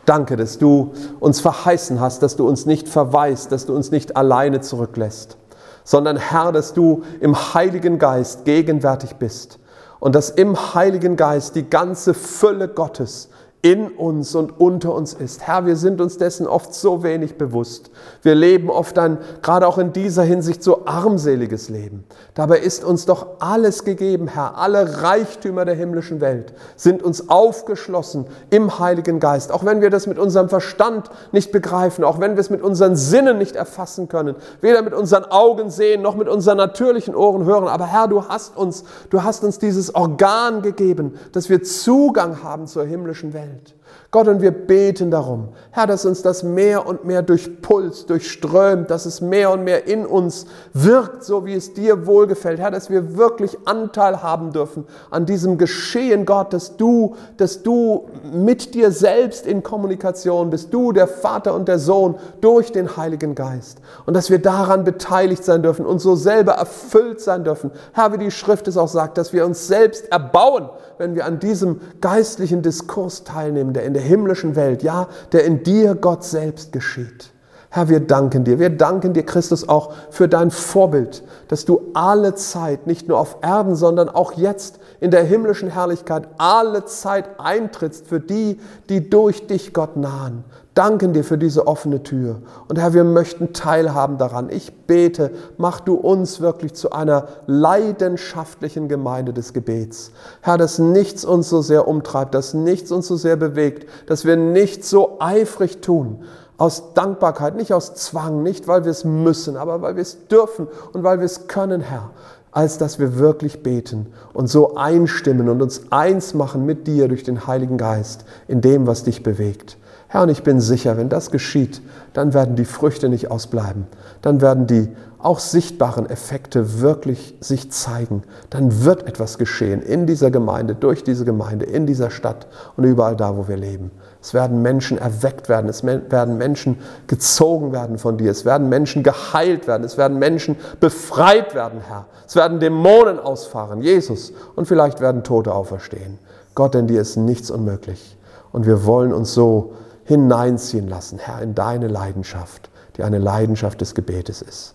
Danke, 0.07 0.37
dass 0.37 0.59
du 0.59 0.93
uns 1.21 1.41
verheißen 1.41 2.01
hast, 2.01 2.23
dass 2.23 2.37
du 2.37 2.49
uns 2.49 2.65
nicht 2.65 2.89
verweist, 2.89 3.51
dass 3.53 3.67
du 3.67 3.75
uns 3.75 3.91
nicht 3.91 4.17
alleine 4.17 4.61
zurücklässt, 4.61 5.37
sondern 5.85 6.17
Herr, 6.17 6.53
dass 6.53 6.73
du 6.73 7.03
im 7.21 7.37
Heiligen 7.55 7.99
Geist 7.99 8.45
gegenwärtig 8.45 9.17
bist 9.17 9.59
und 9.99 10.15
dass 10.15 10.31
im 10.31 10.75
Heiligen 10.75 11.17
Geist 11.17 11.57
die 11.57 11.69
ganze 11.69 12.15
Fülle 12.15 12.69
Gottes 12.69 13.29
in 13.67 13.89
uns 13.89 14.37
und 14.37 14.61
unter 14.61 14.95
uns 14.95 15.13
ist. 15.13 15.45
Herr, 15.45 15.67
wir 15.67 15.75
sind 15.75 16.01
uns 16.01 16.19
dessen 16.19 16.47
oft 16.47 16.73
so 16.73 17.03
wenig 17.03 17.37
bewusst. 17.37 17.91
Wir 18.23 18.37
leben 18.37 18.71
oft 18.71 18.97
ein, 18.97 19.19
gerade 19.43 19.67
auch 19.67 19.79
in 19.79 19.93
dieser 19.93 20.23
Hinsicht, 20.23 20.63
so 20.63 20.87
armseliges 20.87 21.69
Leben. 21.69 22.05
Dabei 22.35 22.61
ist 22.61 22.85
uns 22.85 23.07
doch 23.07 23.27
alles 23.41 23.83
gegeben, 23.83 24.29
Herr. 24.29 24.57
Alle 24.57 25.03
Reichtümer 25.03 25.65
der 25.65 25.75
himmlischen 25.75 26.21
Welt 26.21 26.55
sind 26.77 27.03
uns 27.03 27.29
aufgeschlossen 27.29 28.27
im 28.51 28.79
Heiligen 28.79 29.19
Geist. 29.19 29.51
Auch 29.51 29.65
wenn 29.65 29.81
wir 29.81 29.91
das 29.91 30.07
mit 30.07 30.21
unserem 30.21 30.49
Verstand 30.49 31.11
nicht 31.33 31.51
begreifen, 31.51 32.05
auch 32.05 32.21
wenn 32.21 32.37
wir 32.37 32.41
es 32.43 32.51
mit 32.51 32.63
unseren 32.63 32.95
Sinnen 32.95 33.37
nicht 33.37 33.57
erfassen 33.57 34.09
können, 34.09 34.37
weder 34.61 34.83
mit 34.83 34.95
unseren 34.95 35.25
Augen 35.25 35.71
sehen, 35.71 36.03
noch 36.03 36.15
mit 36.15 36.29
unseren 36.29 36.59
natürlichen 36.59 37.17
Ohren 37.17 37.45
hören. 37.45 37.67
Aber 37.67 37.87
Herr, 37.87 38.07
du 38.07 38.29
hast 38.29 38.57
uns, 38.57 38.85
du 39.11 39.25
hast 39.25 39.43
uns 39.43 39.59
dieses 39.59 39.93
Organ 39.93 40.63
gegeben, 40.63 41.19
dass 41.33 41.49
wir 41.49 41.65
Zugang 41.65 42.45
haben 42.45 42.69
zur 42.69 42.85
himmlischen 42.85 43.35
Welt. 43.35 43.56
Welt. 43.57 43.86
Gott, 44.13 44.29
und 44.29 44.41
wir 44.41 44.53
beten 44.53 45.11
darum, 45.11 45.49
Herr, 45.73 45.87
dass 45.87 46.07
uns 46.07 46.23
das 46.23 46.43
mehr 46.43 46.87
und 46.87 47.05
mehr 47.05 47.23
durchpulst, 47.23 48.09
durchströmt, 48.09 48.89
dass 48.91 49.05
es 49.05 49.21
mehr 49.21 49.51
und 49.51 49.65
mehr 49.65 49.87
in 49.87 50.07
uns 50.07 50.47
wirkt, 50.73 51.25
so 51.25 51.45
wie 51.45 51.55
es 51.55 51.75
dir 51.75 52.07
wohlgefällt. 52.07 52.61
Herr, 52.61 52.71
dass 52.71 52.89
wir 52.89 53.17
wirklich 53.17 53.59
Anteil 53.65 54.23
haben 54.23 54.53
dürfen 54.53 54.85
an 55.11 55.27
diesem 55.27 55.59
Geschehen, 55.59 56.25
Gott, 56.25 56.53
dass 56.53 56.77
du, 56.77 57.17
dass 57.37 57.63
du 57.63 58.09
mit 58.33 58.75
dir 58.75 58.93
selbst 58.93 59.47
in 59.47 59.63
Kommunikation 59.63 60.51
bist, 60.51 60.73
du, 60.73 60.93
der 60.93 61.09
Vater 61.09 61.55
und 61.55 61.67
der 61.67 61.79
Sohn, 61.79 62.15
durch 62.41 62.73
den 62.73 62.97
Heiligen 62.97 63.35
Geist. 63.35 63.79
Und 64.07 64.15
dass 64.15 64.31
wir 64.31 64.39
daran 64.39 64.85
beteiligt 64.85 65.45
sein 65.45 65.63
dürfen 65.63 65.85
und 65.85 65.99
so 65.99 66.15
selber 66.15 66.53
erfüllt 66.53 67.21
sein 67.21 67.45
dürfen. 67.45 67.71
Herr, 67.93 68.13
wie 68.13 68.19
die 68.19 68.31
Schrift 68.31 68.69
es 68.69 68.77
auch 68.77 68.89
sagt, 68.89 69.19
dass 69.19 69.33
wir 69.33 69.45
uns 69.45 69.67
selbst 69.67 70.11
erbauen, 70.13 70.71
wenn 70.99 71.15
wir 71.15 71.25
an 71.25 71.39
diesem 71.39 71.81
geistlichen 72.01 72.63
Diskurs 72.63 73.25
teilnehmen, 73.25 73.73
der 73.73 73.85
in 73.87 73.95
der 73.95 74.03
himmlischen 74.03 74.57
Welt, 74.57 74.83
ja, 74.83 75.09
der 75.33 75.45
in 75.45 75.63
dir 75.63 75.95
Gott 75.95 76.25
selbst 76.25 76.73
geschieht. 76.73 77.33
Herr, 77.71 77.89
wir 77.89 78.01
danken 78.01 78.45
dir. 78.45 78.59
Wir 78.59 78.71
danken 78.71 79.13
dir, 79.13 79.25
Christus, 79.25 79.69
auch 79.69 79.93
für 80.11 80.29
dein 80.29 80.51
Vorbild, 80.51 81.23
dass 81.49 81.65
du 81.65 81.91
alle 81.95 82.35
Zeit, 82.35 82.87
nicht 82.87 83.09
nur 83.09 83.19
auf 83.19 83.39
Erden, 83.43 83.75
sondern 83.75 84.09
auch 84.09 84.33
jetzt 84.33 84.79
in 85.01 85.11
der 85.11 85.25
himmlischen 85.25 85.71
Herrlichkeit, 85.71 86.29
alle 86.39 86.85
Zeit 86.85 87.39
eintrittst 87.39 88.07
für 88.07 88.21
die, 88.21 88.61
die 88.89 89.11
durch 89.11 89.47
dich 89.47 89.73
Gott 89.73 89.97
nahen 89.97 90.45
danken 90.77 91.15
dir 91.15 91.25
für 91.25 91.39
diese 91.39 91.67
offene 91.67 92.03
Tür. 92.03 92.43
Und 92.69 92.79
Herr, 92.79 92.93
wir 92.93 93.03
möchten 93.03 93.55
teilhaben 93.55 94.19
daran. 94.19 94.51
Ich 94.51 94.73
bete, 94.87 95.31
mach 95.57 95.81
du 95.81 95.95
uns 95.95 96.41
wirklich 96.41 96.75
zu 96.75 96.93
einer 96.93 97.29
leidenschaftlichen 97.47 98.87
Gemeinde 98.87 99.33
des 99.33 99.55
Gebets. 99.55 100.13
Herr, 100.43 100.59
dass 100.59 100.79
nichts 100.79 101.25
uns 101.25 101.49
so 101.49 101.63
sehr 101.63 101.89
umtreibt, 101.89 102.35
dass 102.35 102.53
nichts 102.53 102.93
uns 102.93 103.09
so 103.09 103.17
sehr 103.17 103.37
bewegt, 103.37 103.89
dass 104.07 104.27
wir 104.27 104.37
nicht 104.37 104.85
so 104.85 105.17
eifrig 105.19 105.81
tun, 105.81 106.23
aus 106.59 106.95
Dankbarkeit, 106.95 107.57
nicht 107.57 107.73
aus 107.73 107.95
Zwang, 107.95 108.43
nicht 108.43 108.69
weil 108.69 108.85
wir 108.85 108.91
es 108.91 109.05
müssen, 109.05 109.57
aber 109.57 109.81
weil 109.81 109.97
wir 109.97 110.03
es 110.03 110.27
dürfen 110.29 110.69
und 110.93 111.03
weil 111.05 111.19
wir 111.19 111.27
es 111.27 111.49
können, 111.49 111.81
Herr, 111.81 112.11
als 112.57 112.79
dass 112.79 112.99
wir 112.99 113.19
wirklich 113.19 113.63
beten 113.63 114.07
und 114.33 114.47
so 114.49 114.77
einstimmen 114.77 115.51
und 115.51 115.61
uns 115.61 115.93
eins 115.93 116.33
machen 116.33 116.65
mit 116.65 116.87
dir 116.87 117.07
durch 117.07 117.23
den 117.23 117.47
Heiligen 117.47 117.77
Geist 117.77 118.25
in 118.49 118.63
dem, 118.63 118.87
was 118.87 119.05
dich 119.05 119.23
bewegt. 119.23 119.77
Herr, 120.09 120.23
und 120.23 120.31
ich 120.31 120.43
bin 120.43 120.63
sicher, 120.63 120.97
wenn 120.97 121.11
das 121.11 121.31
geschieht, 121.31 121.83
dann 122.15 122.33
werden 122.33 122.57
die 122.57 122.65
Früchte 122.65 123.11
nicht 123.11 123.31
ausbleiben. 123.31 123.87
Dann 124.23 124.41
werden 124.41 124.67
die 124.67 124.89
auch 125.19 125.39
sichtbaren 125.39 126.09
Effekte 126.09 126.81
wirklich 126.81 127.35
sich 127.41 127.71
zeigen. 127.73 128.23
Dann 128.49 128.85
wird 128.87 129.07
etwas 129.07 129.37
geschehen 129.37 129.83
in 129.83 130.07
dieser 130.07 130.31
Gemeinde, 130.31 130.75
durch 130.75 131.05
diese 131.05 131.27
Gemeinde, 131.27 131.67
in 131.67 131.87
dieser 131.87 132.09
Stadt 132.09 132.47
und 132.79 132.85
überall 132.85 133.17
da, 133.17 133.37
wo 133.37 133.49
wir 133.49 133.59
leben. 133.59 133.91
Es 134.27 134.35
werden 134.35 134.61
Menschen 134.61 134.99
erweckt 134.99 135.49
werden, 135.49 135.71
es 135.71 135.85
werden 135.85 136.37
Menschen 136.37 136.81
gezogen 137.07 137.71
werden 137.71 137.97
von 137.97 138.19
dir, 138.19 138.33
es 138.33 138.45
werden 138.45 138.69
Menschen 138.69 139.05
geheilt 139.05 139.69
werden, 139.69 139.85
es 139.85 139.97
werden 139.97 140.19
Menschen 140.19 140.57
befreit 140.81 141.55
werden, 141.55 141.81
Herr. 141.81 142.07
Es 142.27 142.35
werden 142.35 142.59
Dämonen 142.59 143.21
ausfahren, 143.21 143.83
Jesus, 143.83 144.33
und 144.57 144.67
vielleicht 144.67 145.01
werden 145.01 145.23
Tote 145.23 145.55
auferstehen. 145.55 146.19
Gott, 146.57 146.75
denn 146.75 146.89
dir 146.89 147.01
ist 147.01 147.15
nichts 147.15 147.53
unmöglich. 147.53 148.19
Und 148.51 148.67
wir 148.67 148.85
wollen 148.85 149.13
uns 149.13 149.33
so 149.33 149.75
hineinziehen 150.03 150.89
lassen, 150.89 151.21
Herr, 151.21 151.41
in 151.41 151.55
deine 151.55 151.87
Leidenschaft, 151.87 152.69
die 152.97 153.05
eine 153.05 153.19
Leidenschaft 153.19 153.81
des 153.81 153.95
Gebetes 153.95 154.43
ist. 154.43 154.75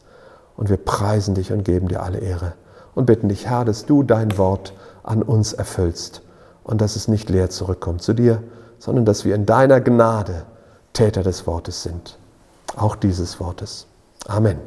Und 0.55 0.69
wir 0.69 0.77
preisen 0.77 1.35
dich 1.35 1.51
und 1.51 1.65
geben 1.65 1.89
dir 1.89 2.03
alle 2.03 2.19
Ehre 2.19 2.53
und 2.95 3.05
bitten 3.05 3.27
dich, 3.27 3.47
Herr, 3.47 3.65
dass 3.65 3.85
du 3.85 4.01
dein 4.01 4.37
Wort 4.37 4.73
an 5.03 5.21
uns 5.21 5.51
erfüllst 5.51 6.21
und 6.63 6.79
dass 6.79 6.95
es 6.95 7.09
nicht 7.09 7.29
leer 7.29 7.49
zurückkommt 7.49 8.01
zu 8.01 8.13
dir, 8.13 8.41
sondern 8.81 9.05
dass 9.05 9.25
wir 9.25 9.35
in 9.35 9.45
deiner 9.45 9.79
Gnade 9.79 10.43
Täter 10.91 11.21
des 11.21 11.45
Wortes 11.45 11.83
sind. 11.83 12.17
Auch 12.75 12.95
dieses 12.95 13.39
Wortes. 13.39 13.85
Amen. 14.27 14.57